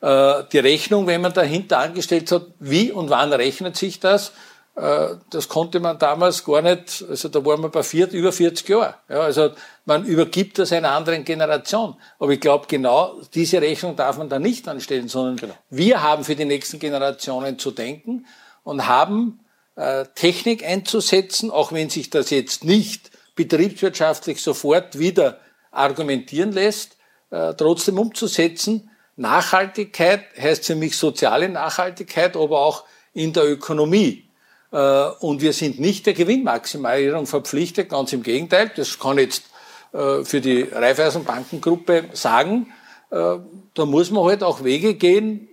[0.00, 4.32] Äh, die Rechnung, wenn man dahinter angestellt hat, wie und wann rechnet sich das?
[4.80, 8.66] Äh, das konnte man damals gar nicht, also da waren wir bei vier, über 40
[8.68, 8.94] Jahren.
[9.08, 9.50] Ja, also
[9.84, 11.96] man übergibt das einer anderen Generation.
[12.18, 15.54] Aber ich glaube, genau diese Rechnung darf man da nicht anstellen, sondern genau.
[15.68, 18.26] wir haben für die nächsten Generationen zu denken
[18.64, 19.40] und haben
[19.76, 26.96] äh, Technik einzusetzen, auch wenn sich das jetzt nicht betriebswirtschaftlich sofort wieder argumentieren lässt,
[27.30, 28.90] äh, trotzdem umzusetzen.
[29.16, 34.29] Nachhaltigkeit heißt für mich soziale Nachhaltigkeit, aber auch in der Ökonomie.
[34.72, 38.70] Äh, und wir sind nicht der Gewinnmaximierung verpflichtet, ganz im Gegenteil.
[38.74, 39.44] Das kann jetzt
[39.92, 42.72] äh, für die Raiffeisenbankengruppe sagen.
[43.10, 43.38] Äh,
[43.74, 45.48] da muss man halt auch Wege gehen,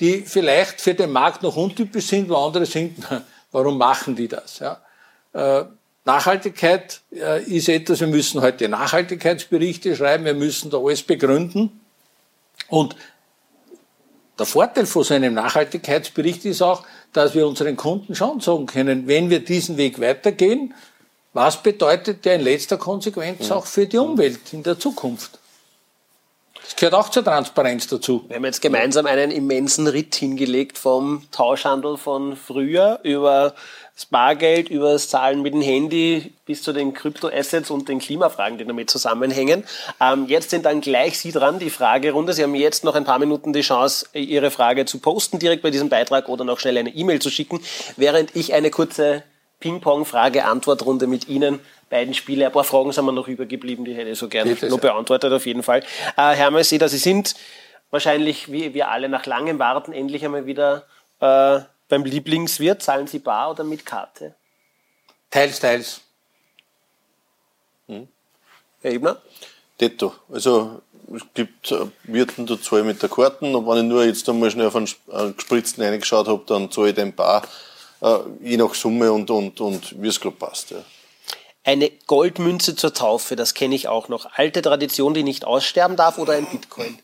[0.00, 2.96] die vielleicht für den Markt noch untypisch sind, wo andere sind,
[3.52, 4.60] warum machen die das?
[6.04, 7.00] Nachhaltigkeit
[7.46, 11.80] ist etwas, wir müssen heute Nachhaltigkeitsberichte schreiben, wir müssen da alles begründen.
[12.68, 12.94] Und
[14.38, 16.84] der Vorteil von so einem Nachhaltigkeitsbericht ist auch,
[17.14, 20.74] dass wir unseren Kunden schon sagen können, wenn wir diesen Weg weitergehen,
[21.32, 25.38] was bedeutet der in letzter Konsequenz auch für die Umwelt in der Zukunft?
[26.62, 28.24] Das gehört auch zur Transparenz dazu.
[28.28, 33.54] Wir haben jetzt gemeinsam einen immensen Ritt hingelegt vom Tauschhandel von früher über
[33.94, 38.58] das Bargeld über das Zahlen mit dem Handy bis zu den Kryptoassets und den Klimafragen,
[38.58, 39.62] die damit zusammenhängen.
[40.00, 42.32] Ähm, jetzt sind dann gleich Sie dran, die Fragerunde.
[42.32, 45.70] Sie haben jetzt noch ein paar Minuten die Chance, Ihre Frage zu posten direkt bei
[45.70, 47.60] diesem Beitrag oder noch schnell eine E-Mail zu schicken,
[47.96, 49.22] während ich eine kurze
[49.60, 52.46] Ping-Pong-Frage-Antwort-Runde mit Ihnen beiden Spiele.
[52.46, 55.46] Ein paar Fragen sind mir noch übergeblieben, die hätte ich so gerne noch beantwortet auf
[55.46, 55.80] jeden Fall.
[56.16, 57.36] Äh, Herr Messi, Sie sind
[57.90, 60.84] wahrscheinlich, wie wir alle, nach langem Warten endlich einmal wieder
[61.20, 61.60] äh,
[61.94, 62.82] beim Lieblingswirt.
[62.82, 64.34] Zahlen Sie bar oder mit Karte?
[65.30, 66.00] Teils, teils.
[67.86, 68.08] Hm.
[68.82, 69.22] Herr Ebner?
[69.80, 70.14] Detto.
[70.32, 70.82] Also
[71.14, 74.28] es gibt äh, Wirten, da zahle ich mit der Karten und wenn ich nur jetzt
[74.28, 77.42] einmal schnell auf einen, einen gespritzten reingeschaut habe, dann zahle ich den bar,
[78.00, 80.72] äh, je nach Summe und, und, und wie es gerade passt.
[80.72, 80.78] Ja.
[81.62, 84.26] Eine Goldmünze zur Taufe, das kenne ich auch noch.
[84.34, 86.98] Alte Tradition, die nicht aussterben darf oder ein Bitcoin?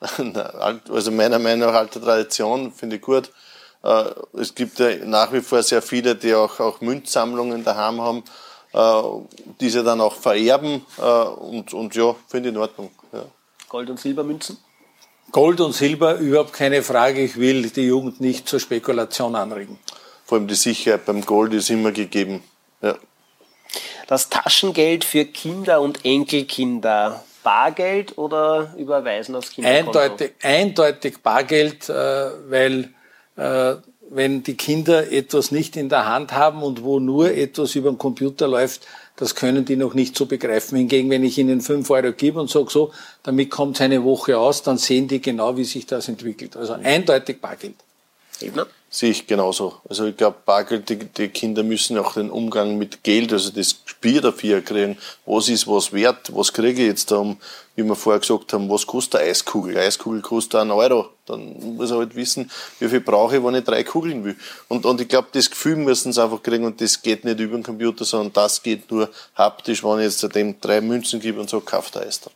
[0.90, 3.30] also meiner Meinung nach alte Tradition, finde ich gut.
[3.84, 4.04] Äh,
[4.40, 8.24] es gibt ja nach wie vor sehr viele, die auch, auch Münzsammlungen daheim haben,
[8.72, 9.02] äh,
[9.60, 12.90] diese dann auch vererben äh, und, und ja, finde ich in Ordnung.
[13.12, 13.24] Ja.
[13.68, 14.56] Gold- und Silbermünzen?
[15.32, 17.22] Gold und Silber, überhaupt keine Frage.
[17.22, 19.78] Ich will die Jugend nicht zur Spekulation anregen.
[20.24, 22.42] Vor allem die Sicherheit beim Gold ist immer gegeben.
[22.80, 22.96] Ja.
[24.06, 27.22] Das Taschengeld für Kinder und Enkelkinder.
[27.42, 29.98] Bargeld oder überweisen aufs Kinderkonto?
[29.98, 32.94] Eindeutig, eindeutig Bargeld, weil
[33.36, 37.98] wenn die Kinder etwas nicht in der Hand haben und wo nur etwas über den
[37.98, 40.76] Computer läuft, das können die noch nicht so begreifen.
[40.76, 44.62] Hingegen, wenn ich ihnen fünf Euro gebe und sage so, damit kommt eine Woche aus,
[44.62, 46.56] dann sehen die genau, wie sich das entwickelt.
[46.56, 47.76] Also eindeutig Bargeld.
[48.40, 48.66] Ebner?
[48.90, 49.80] Sehe ich genauso.
[49.88, 53.76] Also ich glaube, Bargeld, die, die, Kinder müssen auch den Umgang mit Geld, also das
[53.84, 54.98] Spiel dafür kriegen.
[55.26, 56.30] Was ist was wert?
[56.32, 57.38] Was kriege ich jetzt da um,
[57.74, 59.76] wie wir vorher gesagt haben, was kostet eine Eiskugel?
[59.76, 61.08] Eine Eiskugel kostet einen Euro.
[61.26, 64.36] Dann muss er halt wissen, wie viel brauche ich, wenn ich drei Kugeln will.
[64.68, 67.56] Und, und ich glaube, das Gefühl müssen sie einfach kriegen und das geht nicht über
[67.56, 71.50] den Computer, sondern das geht nur haptisch, wenn ich jetzt dem drei Münzen gebe und
[71.50, 72.32] so, kauft Eis dann.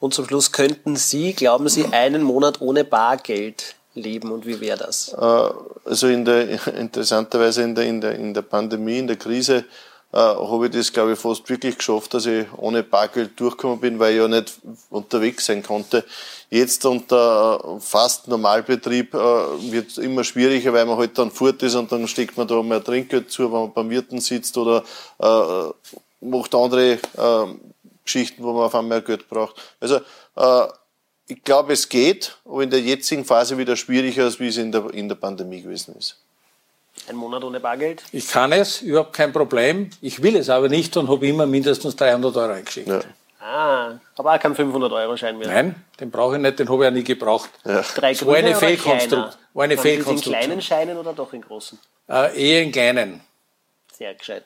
[0.00, 4.78] Und zum Schluss könnten Sie, glauben Sie, einen Monat ohne Bargeld leben und wie wäre
[4.78, 5.12] das?
[5.12, 5.50] Äh,
[5.84, 9.64] also in der, interessanterweise in der, in der, in der Pandemie, in der Krise,
[10.10, 13.98] äh, habe ich das, glaube ich, fast wirklich geschafft, dass ich ohne Bargeld durchgekommen bin,
[13.98, 16.02] weil ich ja nicht unterwegs sein konnte.
[16.48, 21.74] Jetzt unter fast Normalbetrieb äh, wird es immer schwieriger, weil man halt dann fort ist
[21.74, 24.82] und dann steckt man da mehr Trinkgeld zu, wenn man beim Wirten sitzt oder
[25.18, 27.46] äh, macht andere äh,
[28.02, 29.56] Geschichten, wo man auf einmal Geld braucht.
[29.78, 29.96] Also
[30.36, 30.68] äh,
[31.28, 34.72] ich glaube, es geht, aber in der jetzigen Phase wieder schwieriger, als wie es in
[34.72, 36.16] der, in der Pandemie gewesen ist.
[37.08, 38.02] Ein Monat ohne Bargeld?
[38.12, 39.90] Ich kann es, überhaupt kein Problem.
[40.00, 42.88] Ich will es aber nicht und habe immer mindestens 300 Euro eingeschickt.
[42.88, 43.00] Ja.
[43.40, 45.48] Ah, aber auch kein 500-Euro-Schein mehr.
[45.48, 47.50] Nein, den brauche ich nicht, den habe ich ja nie gebraucht.
[47.64, 47.82] Ja.
[47.94, 49.32] Drei das war eine Fehlkonstruktion.
[49.54, 50.34] War eine Fehlkonstruktion.
[50.34, 51.78] in kleinen Scheinen oder doch in großen?
[52.08, 53.20] Äh, eher in kleinen.
[53.92, 54.44] Sehr gescheit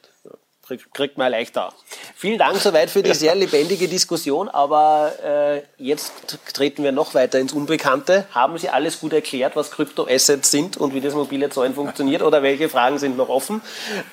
[0.92, 1.72] kriegt man leichter.
[2.14, 7.38] Vielen Dank soweit für die sehr lebendige Diskussion, aber äh, jetzt treten wir noch weiter
[7.38, 8.26] ins Unbekannte.
[8.32, 12.42] Haben Sie alles gut erklärt, was Kryptoassets sind und wie das mobile Zahlen funktioniert oder
[12.42, 13.60] welche Fragen sind noch offen?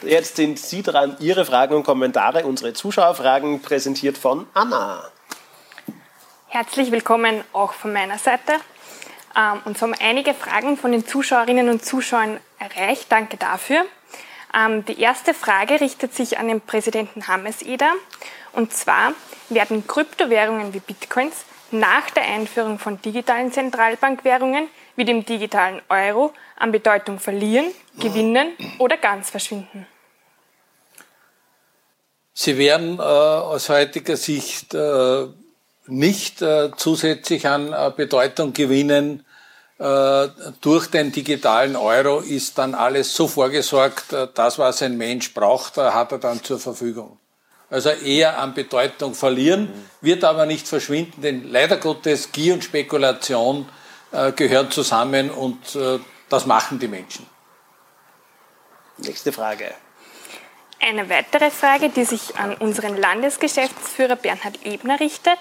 [0.02, 5.04] Jetzt sind Sie dran, Ihre Fragen und Kommentare, unsere Zuschauerfragen präsentiert von Anna.
[6.48, 8.54] Herzlich willkommen auch von meiner Seite.
[9.38, 13.06] Ähm, uns haben einige Fragen von den Zuschauerinnen und Zuschauern erreicht.
[13.10, 13.86] Danke dafür.
[14.54, 17.94] Ähm, die erste Frage richtet sich an den Präsidenten Hammes-Eder.
[18.54, 19.14] Und zwar
[19.50, 26.72] werden Kryptowährungen wie Bitcoins nach der Einführung von digitalen Zentralbankwährungen wie dem digitalen Euro an
[26.72, 27.68] Bedeutung verlieren,
[28.00, 29.88] gewinnen oder ganz verschwinden?
[32.34, 35.28] Sie werden äh, aus heutiger Sicht äh,
[35.88, 39.26] nicht äh, zusätzlich an äh, Bedeutung gewinnen,
[39.80, 45.78] durch den digitalen Euro ist dann alles so vorgesorgt, äh, das, was ein Mensch braucht,
[45.78, 47.18] äh, hat er dann zur Verfügung.
[47.70, 49.70] Also eher an Bedeutung verlieren,
[50.02, 53.70] wird aber nicht verschwinden, denn leider Gottes Gier und Spekulation
[54.36, 55.78] gehören zusammen und
[56.30, 57.28] das machen die Menschen.
[58.98, 59.72] Nächste Frage.
[60.82, 65.38] Eine weitere Frage, die sich an unseren Landesgeschäftsführer Bernhard Ebner richtet.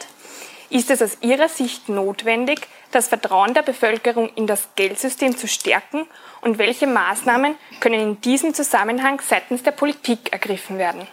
[0.68, 6.07] Ist es aus Ihrer Sicht notwendig, das Vertrauen der Bevölkerung in das Geldsystem zu stärken
[6.41, 11.07] und welche Maßnahmen können in diesem Zusammenhang seitens der Politik ergriffen werden?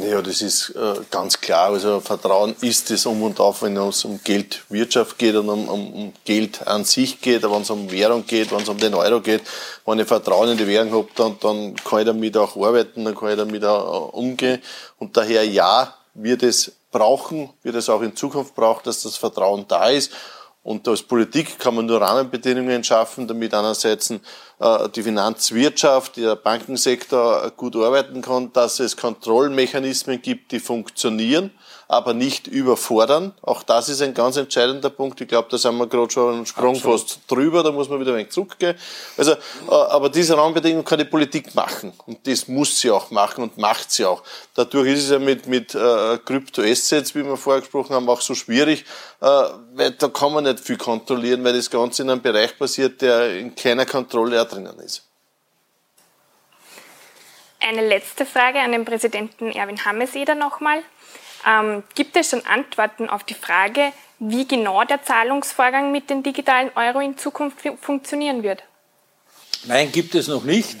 [0.00, 1.70] Ja, das ist äh, ganz klar.
[1.70, 6.12] Also Vertrauen ist es um und auf, wenn es um Geldwirtschaft geht und um, um,
[6.24, 9.42] Geld an sich geht, wenn es um Währung geht, wenn es um den Euro geht.
[9.84, 13.16] Wenn ich Vertrauen in die Währung habe, dann, dann kann ich damit auch arbeiten, dann
[13.16, 14.62] kann ich damit auch umgehen.
[15.00, 19.64] Und daher ja, wird es brauchen, wird es auch in Zukunft brauchen, dass das Vertrauen
[19.66, 20.12] da ist.
[20.68, 24.18] Und als Politik kann man nur Rahmenbedingungen schaffen, damit einerseits äh,
[24.94, 31.52] die Finanzwirtschaft, der Bankensektor gut arbeiten kann, dass es Kontrollmechanismen gibt, die funktionieren
[31.90, 33.34] aber nicht überfordern.
[33.40, 35.22] Auch das ist ein ganz entscheidender Punkt.
[35.22, 37.00] Ich glaube, da sind wir gerade schon einen Sprung Absolut.
[37.00, 38.76] fast drüber, da muss man wieder ein wenig zurückgehen.
[39.16, 39.36] Also, äh,
[39.70, 41.94] aber diese Rahmenbedingungen kann die Politik machen.
[42.04, 44.22] Und das muss sie auch machen und macht sie auch.
[44.54, 48.34] Dadurch ist es ja mit, mit äh, Krypto-Assets, wie wir vorher gesprochen haben, auch so
[48.34, 48.84] schwierig,
[49.22, 49.26] äh,
[49.74, 53.34] weil da kann man nicht viel kontrollieren, weil das Ganze in einem Bereich passiert, der
[53.34, 55.04] in keiner Kontrolle auch drinnen ist.
[57.60, 60.82] Eine letzte Frage an den Präsidenten Erwin Hameseder nochmal.
[61.46, 66.70] Ähm, gibt es schon Antworten auf die Frage, wie genau der Zahlungsvorgang mit dem digitalen
[66.74, 68.62] Euro in Zukunft funktionieren wird?
[69.66, 70.76] Nein, gibt es noch nicht.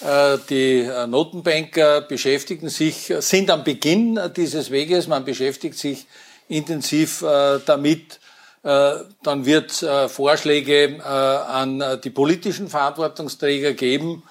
[0.00, 6.06] Äh, die äh, Notenbanker beschäftigen sich, sind am Beginn dieses Weges, man beschäftigt sich
[6.48, 8.20] intensiv äh, damit.
[8.60, 14.24] Dann wird es Vorschläge an die politischen Verantwortungsträger geben.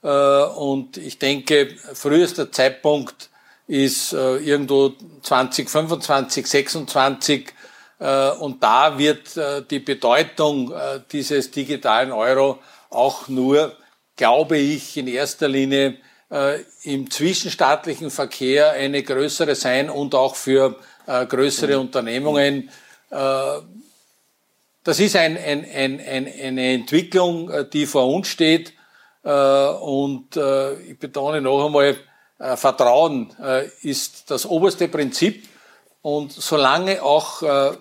[0.00, 3.28] Und ich denke, frühester Zeitpunkt
[3.66, 4.92] ist äh, irgendwo
[5.22, 7.54] 2025, 26
[7.98, 12.58] äh, und da wird äh, die Bedeutung äh, dieses digitalen Euro
[12.90, 13.76] auch nur,
[14.16, 15.98] glaube ich, in erster Linie
[16.30, 21.78] äh, im zwischenstaatlichen Verkehr eine größere sein und auch für äh, größere.
[21.78, 22.70] Unternehmungen.
[23.10, 23.58] Äh,
[24.84, 28.72] das ist ein, ein, ein, eine Entwicklung, äh, die vor uns steht.
[29.22, 31.96] Äh, und äh, ich betone noch einmal,
[32.42, 35.48] äh, Vertrauen äh, ist das oberste Prinzip.
[36.02, 37.76] Und solange auch äh,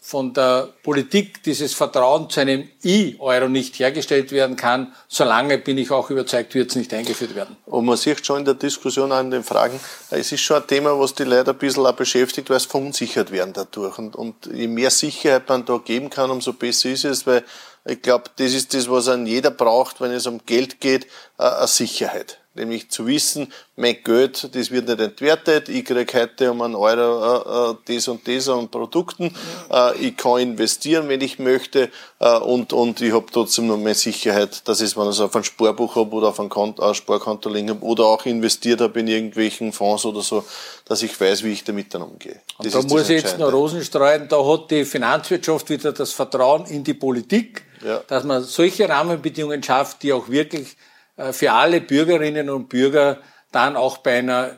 [0.00, 5.90] von der Politik dieses Vertrauen zu einem E-Euro nicht hergestellt werden kann, solange bin ich
[5.90, 7.56] auch überzeugt, wird es nicht eingeführt werden.
[7.66, 9.80] Und man sieht schon in der Diskussion an den Fragen,
[10.10, 13.32] es ist schon ein Thema, was die Leute ein bisschen auch beschäftigt, weil es verunsichert
[13.32, 13.98] werden dadurch.
[13.98, 17.44] Und, und je mehr Sicherheit man da geben kann, umso besser ist es, weil
[17.84, 21.06] ich glaube, das ist das, was an jeder braucht, wenn es um Geld geht,
[21.36, 26.60] eine Sicherheit nämlich zu wissen, mein Geld, das wird nicht entwertet, ich kriege heute um
[26.60, 29.34] einen Euro äh, äh, das und das an Produkten,
[29.70, 33.94] äh, ich kann investieren, wenn ich möchte äh, und, und ich habe trotzdem noch mehr
[33.94, 36.94] Sicherheit, dass ich, wenn ich es auf ein Sparbuch habe oder auf ein Konto, ein
[36.94, 40.44] Sparkonto liegen habe oder auch investiert habe in irgendwelchen Fonds oder so,
[40.84, 42.40] dass ich weiß, wie ich damit dann umgehe.
[42.58, 46.12] Das und da muss ich jetzt noch Rosen streuen, da hat die Finanzwirtschaft wieder das
[46.12, 48.02] Vertrauen in die Politik, ja.
[48.06, 53.18] dass man solche Rahmenbedingungen schafft, die auch wirklich äh, für alle Bürgerinnen und Bürger
[53.50, 54.56] dann auch bei einer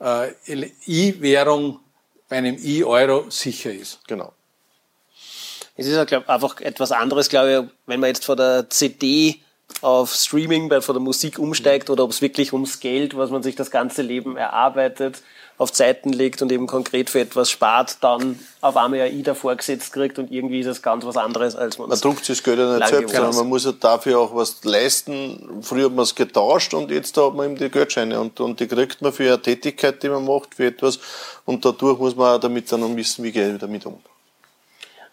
[0.00, 0.32] äh,
[0.86, 1.80] E-Währung,
[2.28, 4.00] bei einem E-Euro sicher ist.
[4.06, 4.32] Genau.
[5.76, 9.40] Es ist glaub, einfach etwas anderes, glaube ich, wenn man jetzt von der CD
[9.80, 13.44] auf Streaming, bei, von der Musik umsteigt oder ob es wirklich ums Geld, was man
[13.44, 15.22] sich das ganze Leben erarbeitet,
[15.58, 19.92] auf Zeiten legt und eben konkret für etwas spart, dann auf einmal ein I vorgesetzt
[19.92, 22.58] kriegt und irgendwie ist es ganz was anderes, als man Man druckt sich das Geld
[22.60, 25.60] ja nicht selbst, sondern man muss ja dafür auch was leisten.
[25.62, 28.68] Früher hat man es getauscht und jetzt hat man eben die Geldscheine und, und die
[28.68, 31.00] kriegt man für eine Tätigkeit, die man macht, für etwas
[31.44, 33.98] und dadurch muss man auch damit dann wissen, wie gehe ich damit um.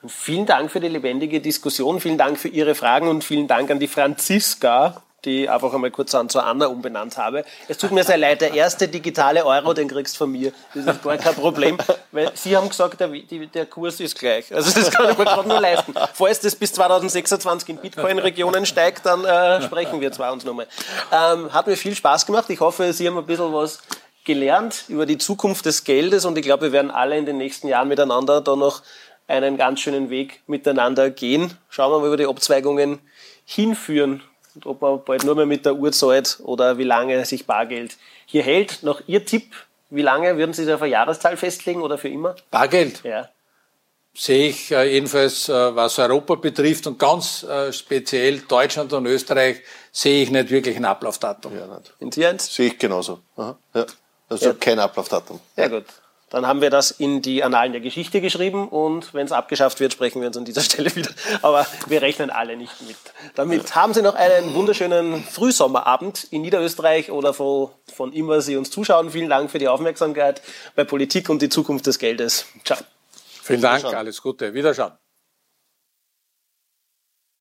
[0.08, 3.80] Vielen Dank für die lebendige Diskussion, vielen Dank für Ihre Fragen und vielen Dank an
[3.80, 7.44] die Franziska, die einfach einmal kurz an zur Anna umbenannt habe.
[7.68, 10.52] Es tut mir sehr leid, der erste digitale Euro, den kriegst du von mir.
[10.74, 11.78] Das ist gar kein Problem,
[12.12, 14.54] weil Sie haben gesagt, der, der Kurs ist gleich.
[14.54, 15.94] Also das kann ich mir gerade nur leisten.
[16.14, 20.68] Falls das bis 2026 in Bitcoin-Regionen steigt, dann äh, sprechen wir zwar uns nochmal.
[21.12, 22.50] Ähm, hat mir viel Spaß gemacht.
[22.50, 23.80] Ich hoffe, Sie haben ein bisschen was
[24.26, 27.68] gelernt über die Zukunft des Geldes und ich glaube, wir werden alle in den nächsten
[27.68, 28.82] Jahren miteinander da noch
[29.28, 31.58] einen ganz schönen Weg miteinander gehen.
[31.70, 33.00] Schauen wir mal, wo die Abzweigungen
[33.46, 34.24] hinführen
[34.64, 38.44] ob man bald nur mehr mit der Uhr zahlt oder wie lange sich Bargeld hier
[38.44, 38.84] hält.
[38.84, 39.54] Noch Ihr Tipp,
[39.90, 42.36] wie lange würden Sie da auf eine Jahreszahl festlegen oder für immer?
[42.52, 43.04] Bargeld?
[43.04, 43.30] Ja.
[44.18, 49.62] Sehe ich äh, jedenfalls, äh, was Europa betrifft und ganz äh, speziell Deutschland und Österreich,
[49.92, 51.58] sehe ich nicht wirklich ein Ablaufdatum.
[51.58, 51.94] Ja, nicht.
[52.00, 52.54] In Sie eins?
[52.54, 53.20] Sehe ich genauso.
[53.36, 53.58] Aha.
[53.74, 53.86] Ja.
[54.30, 54.54] Also ja.
[54.54, 55.40] kein Ablaufdatum.
[55.58, 55.86] Ja, gut.
[56.30, 59.94] Dann haben wir das in die Annalen der Geschichte geschrieben und wenn es abgeschafft wird,
[59.94, 61.12] sprechen wir uns an dieser Stelle wieder.
[61.42, 62.98] Aber wir rechnen alle nicht mit.
[63.36, 68.72] Damit haben Sie noch einen wunderschönen Frühsommerabend in Niederösterreich oder von, von immer Sie uns
[68.72, 69.12] zuschauen.
[69.12, 70.42] Vielen Dank für die Aufmerksamkeit
[70.76, 72.46] bei Politik und die Zukunft des Geldes.
[72.64, 72.80] Ciao.
[73.44, 74.54] Vielen Dank, alles Gute.
[74.56, 74.94] Wiederschauen.